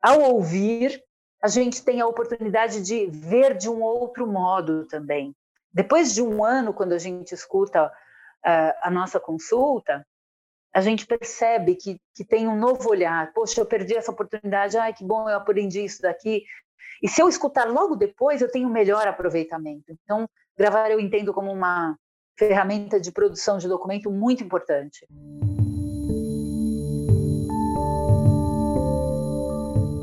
[0.00, 1.02] ao ouvir,
[1.42, 5.34] a gente tem a oportunidade de ver de um outro modo também.
[5.72, 10.06] Depois de um ano, quando a gente escuta uh, a nossa consulta,
[10.72, 13.32] a gente percebe que, que tem um novo olhar.
[13.32, 16.44] Poxa, eu perdi essa oportunidade, ai, que bom, eu aprendi isso daqui.
[17.02, 19.92] E se eu escutar logo depois, eu tenho melhor aproveitamento.
[20.02, 21.96] Então, gravar eu entendo como uma
[22.38, 25.06] ferramenta de produção de documento muito importante.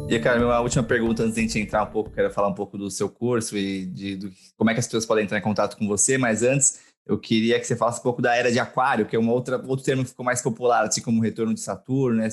[0.07, 2.53] E, cara, uma última pergunta antes de a gente entrar um pouco, quero falar um
[2.53, 5.41] pouco do seu curso e de do, como é que as pessoas podem entrar em
[5.41, 8.59] contato com você, mas antes eu queria que você falasse um pouco da era de
[8.59, 11.53] aquário, que é um outra, outro termo que ficou mais popular, assim como o retorno
[11.53, 12.27] de Saturno, né?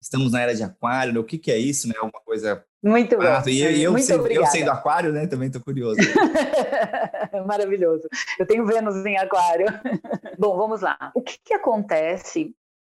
[0.00, 1.20] Estamos na era de aquário, né?
[1.20, 1.94] o que, que é isso, né?
[2.02, 2.64] Uma coisa...
[2.82, 3.22] Muito bom.
[3.22, 5.26] Ah, e, eu, Muito sei, eu sei do aquário, né?
[5.28, 6.00] Também estou curioso.
[7.46, 8.08] Maravilhoso.
[8.38, 9.66] Eu tenho Vênus em aquário.
[10.36, 11.12] bom, vamos lá.
[11.14, 12.52] O que, que acontece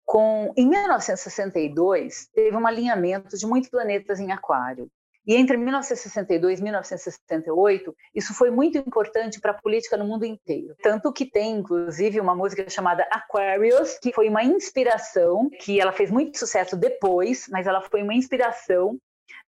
[0.05, 4.89] com, em 1962, teve um alinhamento de muitos planetas em Aquário.
[5.27, 10.75] E entre 1962 e 1968, isso foi muito importante para a política no mundo inteiro.
[10.83, 16.11] Tanto que tem, inclusive, uma música chamada Aquarius, que foi uma inspiração, que ela fez
[16.11, 18.99] muito sucesso depois, mas ela foi uma inspiração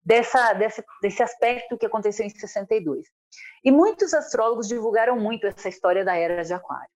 [0.08, 3.08] dessa, desse, desse aspecto que aconteceu em 62.
[3.62, 6.90] E muitos astrólogos divulgaram muito essa história da era de Aquário.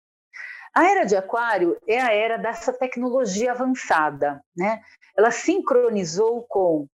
[0.74, 4.80] A era de Aquário é a era dessa tecnologia avançada, né?
[5.18, 6.88] Ela sincronizou com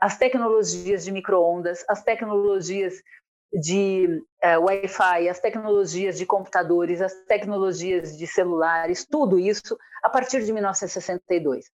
[0.00, 2.94] as tecnologias de microondas, as tecnologias
[3.52, 10.44] de uh, Wi-Fi, as tecnologias de computadores, as tecnologias de celulares, tudo isso a partir
[10.44, 11.64] de 1962.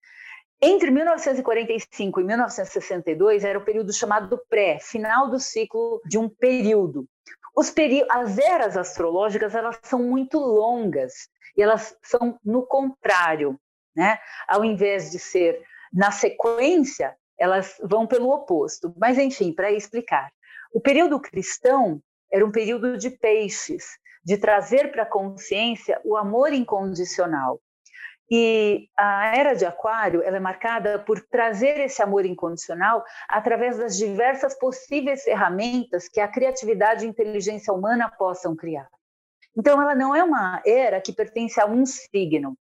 [0.63, 7.09] Entre 1945 e 1962 era o período chamado pré, final do ciclo de um período.
[8.11, 13.59] As eras astrológicas elas são muito longas e elas são no contrário,
[13.97, 14.19] né?
[14.47, 18.95] Ao invés de ser na sequência, elas vão pelo oposto.
[18.99, 20.31] Mas enfim, para explicar,
[20.75, 26.53] o período cristão era um período de peixes, de trazer para a consciência o amor
[26.53, 27.61] incondicional.
[28.31, 33.97] E a era de Aquário ela é marcada por trazer esse amor incondicional através das
[33.97, 38.89] diversas possíveis ferramentas que a criatividade e a inteligência humana possam criar.
[39.57, 42.57] Então, ela não é uma era que pertence a um signo.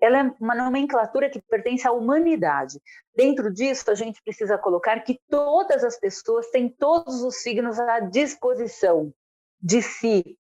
[0.00, 2.80] Ela é uma nomenclatura que pertence à humanidade.
[3.14, 8.00] Dentro disso, a gente precisa colocar que todas as pessoas têm todos os signos à
[8.00, 9.12] disposição
[9.60, 10.36] de si.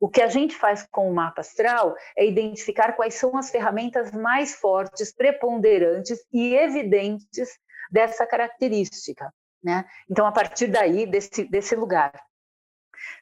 [0.00, 4.12] O que a gente faz com o mapa astral é identificar quais são as ferramentas
[4.12, 7.58] mais fortes, preponderantes e evidentes
[7.90, 9.32] dessa característica.
[9.62, 9.84] Né?
[10.08, 12.12] Então, a partir daí, desse, desse lugar,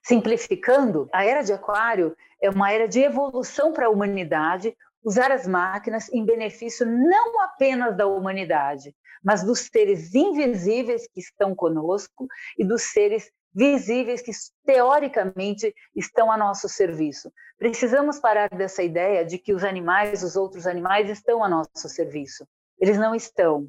[0.03, 5.47] Simplificando, a era de Aquário é uma era de evolução para a humanidade, usar as
[5.47, 12.27] máquinas em benefício não apenas da humanidade, mas dos seres invisíveis que estão conosco
[12.59, 14.33] e dos seres visíveis que
[14.67, 17.33] teoricamente estão a nosso serviço.
[17.59, 22.47] Precisamos parar dessa ideia de que os animais, os outros animais estão a nosso serviço.
[22.79, 23.67] Eles não estão.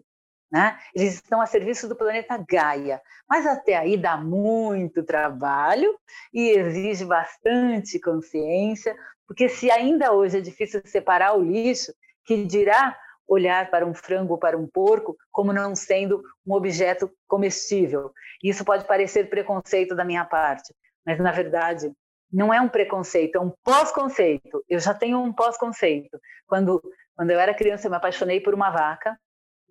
[0.52, 0.78] Né?
[0.94, 5.98] Eles estão a serviço do planeta Gaia, mas até aí dá muito trabalho
[6.34, 11.94] e exige bastante consciência, porque se ainda hoje é difícil separar o lixo,
[12.26, 12.98] que dirá
[13.28, 18.12] olhar para um frango ou para um porco como não sendo um objeto comestível.
[18.44, 20.74] Isso pode parecer preconceito da minha parte,
[21.06, 21.92] mas na verdade
[22.32, 24.64] não é um preconceito, é um pós-conceito.
[24.68, 26.20] Eu já tenho um pós-conceito.
[26.46, 26.82] Quando,
[27.16, 29.18] quando eu era criança, eu me apaixonei por uma vaca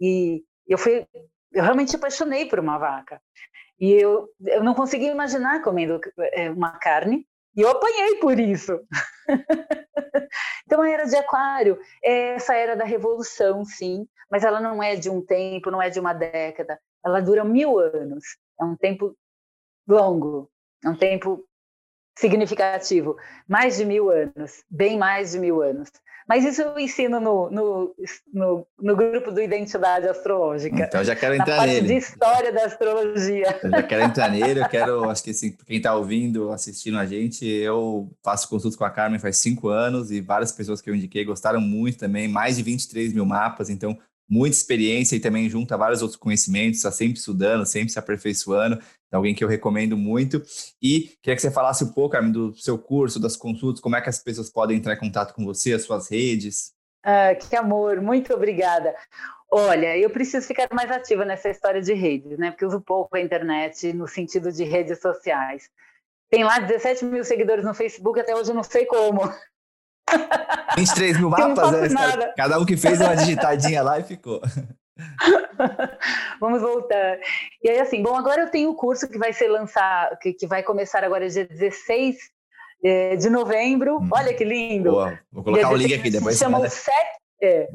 [0.01, 1.07] e eu fui,
[1.53, 3.21] eu realmente apaixonei por uma vaca.
[3.79, 6.01] E eu, eu não conseguia imaginar comendo
[6.33, 7.27] é, uma carne
[7.57, 8.79] e eu apanhei por isso.
[10.67, 14.95] então, a era de Aquário é essa era da revolução, sim, mas ela não é
[14.97, 16.79] de um tempo, não é de uma década.
[17.05, 18.25] Ela dura mil anos.
[18.61, 19.17] É um tempo
[19.89, 20.51] longo,
[20.85, 21.47] é um tempo
[22.19, 23.17] significativo.
[23.49, 25.91] Mais de mil anos, bem mais de mil anos.
[26.29, 27.95] Mas isso eu ensino no, no,
[28.33, 30.85] no, no grupo do Identidade Astrológica.
[30.85, 31.87] Então já quero entrar na nele.
[31.87, 33.59] de história da astrologia.
[33.62, 37.07] Eu já quero entrar nele, eu quero, acho que assim, quem está ouvindo, assistindo a
[37.07, 40.95] gente, eu faço consultas com a Carmen faz cinco anos e várias pessoas que eu
[40.95, 43.97] indiquei gostaram muito também, mais de 23 mil mapas, então
[44.29, 48.77] muita experiência e também junta vários outros conhecimentos, está sempre estudando, sempre se aperfeiçoando.
[49.07, 50.43] Então, alguém que eu recomendo muito.
[50.83, 54.01] E queria que você falasse um pouco, Carmen, do seu curso, das consultas, como é
[54.01, 56.72] que as pessoas podem entrar em contato com você, as suas redes.
[57.05, 58.95] Ah, que amor, muito obrigada.
[59.49, 62.51] Olha, eu preciso ficar mais ativa nessa história de redes, né?
[62.51, 65.70] Porque uso pouco a internet no sentido de redes sociais.
[66.29, 69.20] Tem lá 17 mil seguidores no Facebook, até hoje eu não sei como.
[70.77, 72.33] 23 mil mapas, né?
[72.37, 74.41] Cada um que fez uma digitadinha lá e ficou.
[76.41, 77.19] Vamos voltar.
[77.63, 80.47] E aí, assim, bom, agora eu tenho o curso que vai ser lançado, que, que
[80.47, 82.17] vai começar agora dia 16
[82.85, 83.99] é, de novembro.
[83.99, 84.09] Hum.
[84.13, 84.93] Olha que lindo!
[84.93, 85.19] Boa.
[85.33, 86.37] Vou colocar o link aqui depois.
[86.37, 87.69] Se chama os sete, é,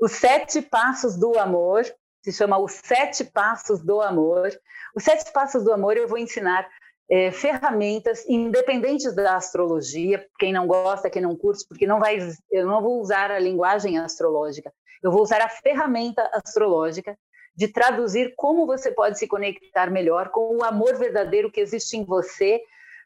[0.00, 1.84] os sete Passos do Amor.
[2.22, 4.50] Se chama Os Sete Passos do Amor.
[4.94, 6.68] Os Sete Passos do Amor eu vou ensinar
[7.10, 10.24] é, ferramentas independentes da astrologia.
[10.38, 12.18] Quem não gosta, quem não curte, porque não vai,
[12.50, 14.72] eu não vou usar a linguagem astrológica.
[15.02, 17.18] Eu vou usar a ferramenta astrológica
[17.56, 22.04] de traduzir como você pode se conectar melhor com o amor verdadeiro que existe em
[22.04, 22.60] você,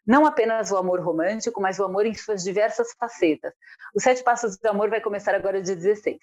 [0.07, 3.55] não apenas o amor romântico, mas o amor em suas diversas facetas.
[3.95, 6.19] Os Sete Passos do Amor vai começar agora dia 16.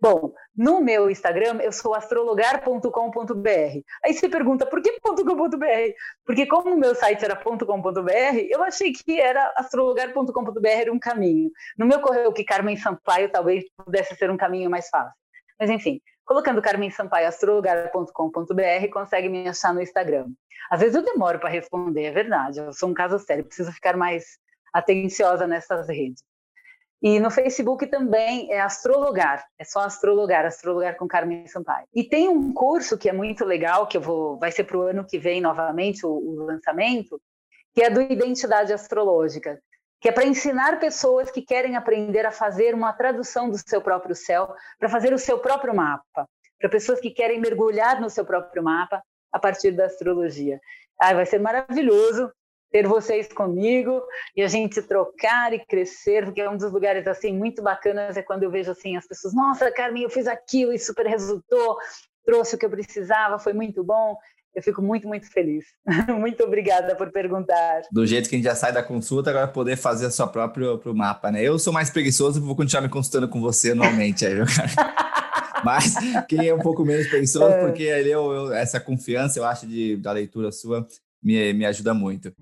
[0.00, 3.80] Bom, no meu Instagram eu sou astrologar.com.br.
[4.02, 5.92] Aí você pergunta, por que .com.br?
[6.24, 8.10] Porque como o meu site era .com.br,
[8.48, 11.50] eu achei que era astrologar.com.br um caminho.
[11.76, 15.12] No meu correio que Carmen Sampaio talvez pudesse ser um caminho mais fácil.
[15.58, 20.28] Mas enfim, colocando Carmen Sampaio astrologar.com.br consegue me achar no Instagram.
[20.70, 22.58] Às vezes eu demoro para responder, é verdade.
[22.58, 24.38] Eu sou um caso sério, preciso ficar mais
[24.72, 26.22] atenciosa nessas redes.
[27.02, 31.86] E no Facebook também é Astrologar, é só Astrologar, Astrologar com Carmen Sampaio.
[31.94, 34.82] E tem um curso que é muito legal, que eu vou, vai ser para o
[34.82, 37.20] ano que vem novamente o, o lançamento,
[37.74, 39.58] que é do Identidade Astrológica,
[39.98, 44.14] que é para ensinar pessoas que querem aprender a fazer uma tradução do seu próprio
[44.14, 46.28] céu, para fazer o seu próprio mapa,
[46.58, 50.60] para pessoas que querem mergulhar no seu próprio mapa a partir da astrologia.
[50.98, 52.30] Ah, vai ser maravilhoso
[52.70, 54.00] ter vocês comigo
[54.36, 58.22] e a gente trocar e crescer, porque é um dos lugares assim muito bacanas é
[58.22, 61.76] quando eu vejo assim as pessoas, nossa, Carmen, eu fiz aquilo e super resultou,
[62.24, 64.16] trouxe o que eu precisava, foi muito bom.
[64.52, 65.64] Eu fico muito, muito feliz.
[66.18, 67.82] muito obrigada por perguntar.
[67.92, 70.76] Do jeito que a gente já sai da consulta, agora poder fazer a sua própria
[70.76, 71.40] pro mapa, né?
[71.40, 75.00] Eu sou mais preguiçoso, vou continuar me consultando com você anualmente aí, cara?
[75.64, 75.94] Mas
[76.26, 77.64] quem é um pouco menos preguiçoso, é.
[77.64, 80.86] porque ali eu, eu, essa confiança, eu acho, de, da leitura sua,
[81.22, 82.34] me, me ajuda muito.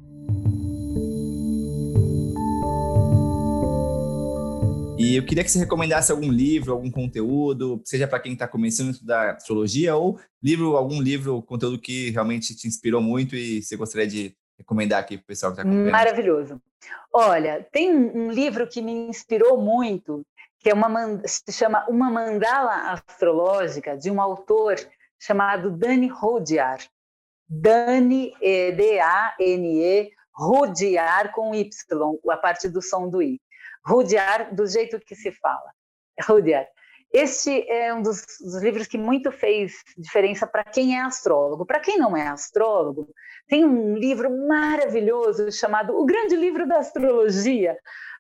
[4.99, 8.89] E eu queria que você recomendasse algum livro, algum conteúdo, seja para quem está começando
[8.89, 13.77] a estudar astrologia, ou livro, algum livro, conteúdo que realmente te inspirou muito e você
[13.77, 15.93] gostaria de recomendar aqui para o pessoal que está acompanhando.
[15.93, 16.61] Maravilhoso.
[17.15, 20.27] Olha, tem um livro que me inspirou muito,
[20.59, 24.77] que é uma, se chama Uma Mandala Astrológica, de um autor
[25.19, 26.81] chamado Dani Rodiar.
[27.49, 31.73] Dani, D-A-N-E, Rodiar com Y,
[32.31, 33.41] a parte do som do I.
[33.85, 35.73] Rudyard do jeito que se fala.
[36.27, 36.69] Rudyard.
[37.13, 41.65] Este é um dos, dos livros que muito fez diferença para quem é astrólogo.
[41.65, 43.09] Para quem não é astrólogo,
[43.49, 47.77] tem um livro maravilhoso chamado O Grande Livro da Astrologia.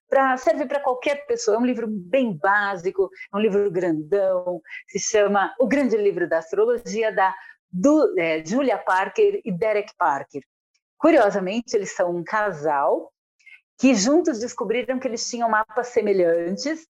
[0.08, 4.98] Pra, serve para qualquer pessoa, é um livro bem básico, é um livro grandão, se
[4.98, 7.34] chama O Grande Livro da Astrologia, da
[7.70, 10.42] do, é, Julia Parker e Derek Parker.
[10.98, 13.12] Curiosamente, eles são um casal
[13.78, 16.86] que juntos descobriram que eles tinham mapas semelhantes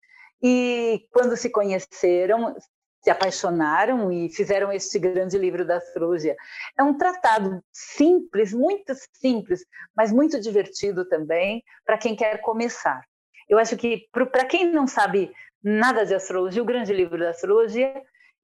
[0.43, 2.55] e quando se conheceram,
[3.03, 6.37] se apaixonaram e fizeram este grande livro da astrologia.
[6.79, 9.64] É um tratado simples, muito simples,
[9.97, 13.03] mas muito divertido também para quem quer começar.
[13.49, 17.95] Eu acho que para quem não sabe nada de astrologia, o grande livro da astrologia,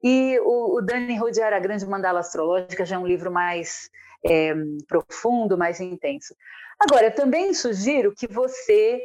[0.03, 3.91] e o, o Dani Rudyard, A Grande Mandala Astrológica, já é um livro mais
[4.25, 4.55] é,
[4.89, 6.35] profundo, mais intenso.
[6.79, 9.01] Agora, também sugiro que você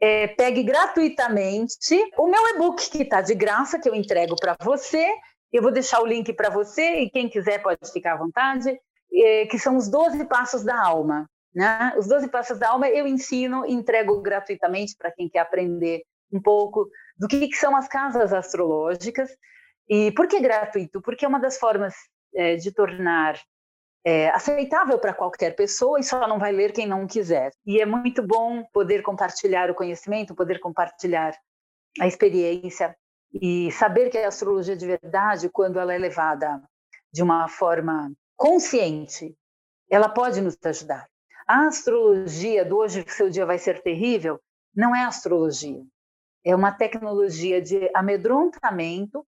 [0.00, 5.08] é, pegue gratuitamente o meu e-book, que está de graça, que eu entrego para você.
[5.52, 8.76] Eu vou deixar o link para você e quem quiser pode ficar à vontade,
[9.12, 11.30] é, que são os 12 Passos da Alma.
[11.54, 11.94] Né?
[11.96, 16.88] Os 12 Passos da Alma eu ensino entrego gratuitamente para quem quer aprender um pouco
[17.16, 19.30] do que, que, são as casas astrológicas.
[19.88, 21.00] E por que gratuito?
[21.00, 21.94] Porque é uma das formas
[22.34, 23.38] é, de tornar
[24.04, 27.52] é, aceitável para qualquer pessoa e só não vai ler quem não quiser.
[27.64, 31.34] E é muito bom poder compartilhar o conhecimento, poder compartilhar
[32.00, 32.96] a experiência
[33.32, 36.62] e saber que a astrologia de verdade, quando ela é levada
[37.12, 39.34] de uma forma consciente,
[39.90, 41.08] ela pode nos ajudar.
[41.46, 44.40] A astrologia do hoje que seu dia vai ser terrível
[44.74, 45.82] não é astrologia.
[46.44, 49.26] É uma tecnologia de amedrontamento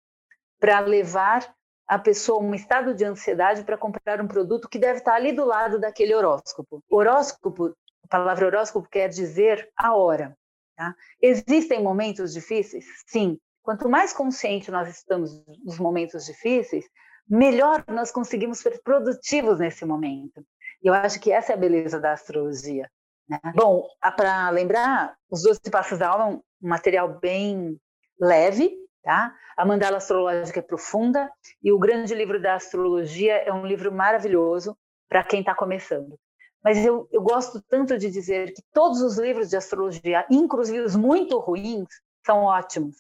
[0.59, 1.53] para levar
[1.87, 5.43] a pessoa um estado de ansiedade para comprar um produto que deve estar ali do
[5.43, 6.83] lado daquele horóscopo.
[6.89, 10.37] Horóscopo, a palavra horóscopo quer dizer a hora.
[10.75, 10.93] Tá?
[11.21, 12.85] Existem momentos difíceis?
[13.07, 13.39] Sim.
[13.63, 16.85] Quanto mais consciente nós estamos nos momentos difíceis,
[17.27, 20.43] melhor nós conseguimos ser produtivos nesse momento.
[20.83, 22.89] E eu acho que essa é a beleza da astrologia.
[23.27, 23.39] Né?
[23.55, 27.79] Bom, para lembrar, os 12 Passos da Alma é um material bem
[28.19, 29.33] leve, Tá?
[29.55, 31.31] A mandala astrológica é profunda
[31.63, 34.77] e o grande livro da astrologia é um livro maravilhoso
[35.07, 36.19] para quem está começando.
[36.63, 40.95] Mas eu, eu gosto tanto de dizer que todos os livros de astrologia, inclusive os
[40.95, 41.87] muito ruins,
[42.25, 42.97] são ótimos,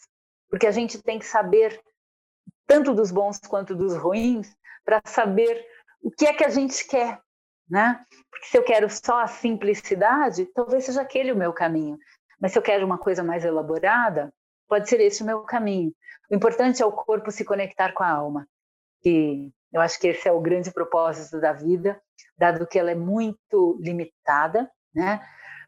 [0.49, 1.79] porque a gente tem que saber
[2.65, 5.65] tanto dos bons quanto dos ruins para saber
[6.01, 7.19] o que é que a gente quer,
[7.69, 8.03] né?
[8.31, 11.97] Porque se eu quero só a simplicidade, talvez seja aquele o meu caminho.
[12.39, 14.33] Mas se eu quero uma coisa mais elaborada,
[14.69, 15.91] pode ser esse o meu caminho.
[16.31, 18.47] O importante é o corpo se conectar com a alma.
[19.03, 21.99] E eu acho que esse é o grande propósito da vida,
[22.37, 25.19] dado que ela é muito limitada, né?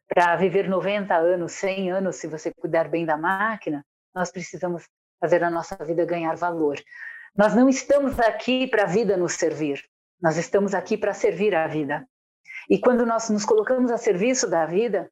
[0.08, 3.84] Para viver 90 anos, 100 anos, se você cuidar bem da máquina,
[4.14, 4.86] nós precisamos
[5.20, 6.78] fazer a nossa vida ganhar valor.
[7.36, 9.82] Nós não estamos aqui para a vida nos servir,
[10.22, 12.06] nós estamos aqui para servir a vida.
[12.70, 15.10] E quando nós nos colocamos a serviço da vida,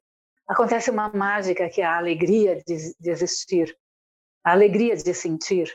[0.50, 3.76] acontece uma mágica que é a alegria de, de existir,
[4.44, 5.72] a alegria de sentir,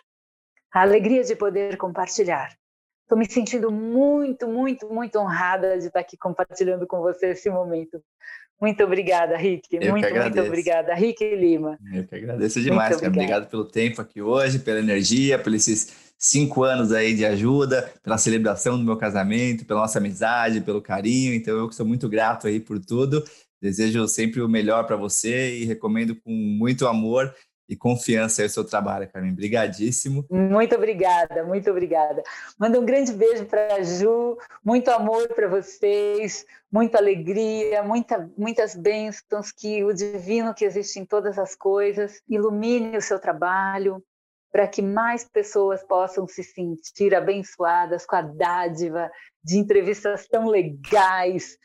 [0.73, 2.53] a alegria de poder compartilhar.
[3.03, 8.03] Estou me sentindo muito, muito, muito honrada de estar aqui compartilhando com você esse momento.
[8.59, 9.67] Muito obrigada, Rick.
[9.71, 11.77] Eu muito, muito obrigada, Rick Lima.
[11.93, 13.07] Eu que agradeço demais, cara.
[13.07, 18.17] Obrigado pelo tempo aqui hoje, pela energia, pelos esses cinco anos aí de ajuda, pela
[18.17, 21.33] celebração do meu casamento, pela nossa amizade, pelo carinho.
[21.33, 23.23] Então, eu que sou muito grato aí por tudo.
[23.65, 27.33] Desejo sempre o melhor para você e recomendo com muito amor
[27.67, 29.31] e confiança o seu trabalho, Carmen.
[29.31, 30.23] Obrigadíssimo.
[30.29, 32.21] Muito obrigada, muito obrigada.
[32.59, 38.75] Manda um grande beijo para a Ju, muito amor para vocês, muita alegria, muita, muitas
[38.75, 43.99] bênçãos, que o divino que existe em todas as coisas ilumine o seu trabalho,
[44.51, 49.09] para que mais pessoas possam se sentir abençoadas com a dádiva
[49.43, 51.57] de entrevistas tão legais.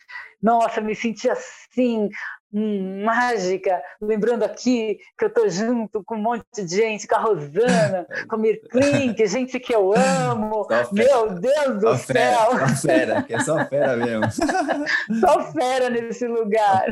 [0.43, 2.09] Nossa, me senti assim,
[2.53, 7.18] hum, mágica, lembrando aqui que eu estou junto com um monte de gente, com a
[7.18, 10.66] Rosana, com a Mirklink, gente que eu amo.
[10.93, 12.07] Meu Deus do só céu!
[12.07, 14.24] Fera, só fera, que é só fera mesmo.
[15.20, 16.86] só fera nesse lugar.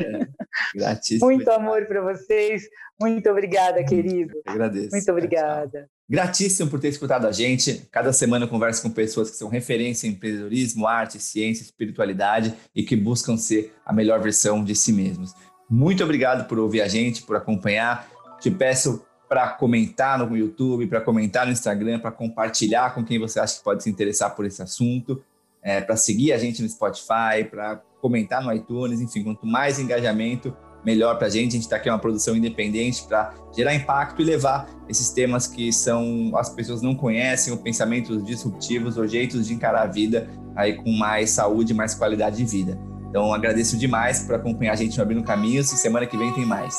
[0.75, 1.25] Gratíssimo.
[1.25, 2.63] Muito amor para vocês.
[2.99, 4.33] Muito obrigada, querido.
[4.45, 4.91] Eu agradeço.
[4.91, 5.89] Muito obrigada.
[6.09, 7.87] Gratíssimo por ter escutado a gente.
[7.91, 12.81] Cada semana eu converso com pessoas que são referência em empreendedorismo, arte, ciência, espiritualidade e
[12.81, 15.33] que buscam ser a melhor versão de si mesmos.
[15.69, 18.07] Muito obrigado por ouvir a gente, por acompanhar.
[18.39, 23.39] Te peço para comentar no YouTube, para comentar no Instagram, para compartilhar com quem você
[23.39, 25.21] acha que pode se interessar por esse assunto,
[25.61, 30.55] é, para seguir a gente no Spotify, para comentar no iTunes, enfim, quanto mais engajamento,
[30.83, 31.49] melhor para a gente.
[31.49, 35.45] A gente está aqui é uma produção independente para gerar impacto e levar esses temas
[35.45, 40.27] que são as pessoas não conhecem, ou pensamentos disruptivos, ou jeitos de encarar a vida
[40.55, 42.88] aí com mais saúde, mais qualidade de vida.
[43.09, 46.45] Então agradeço demais por acompanhar a gente no Abrindo Caminhos e semana que vem tem
[46.45, 46.75] mais.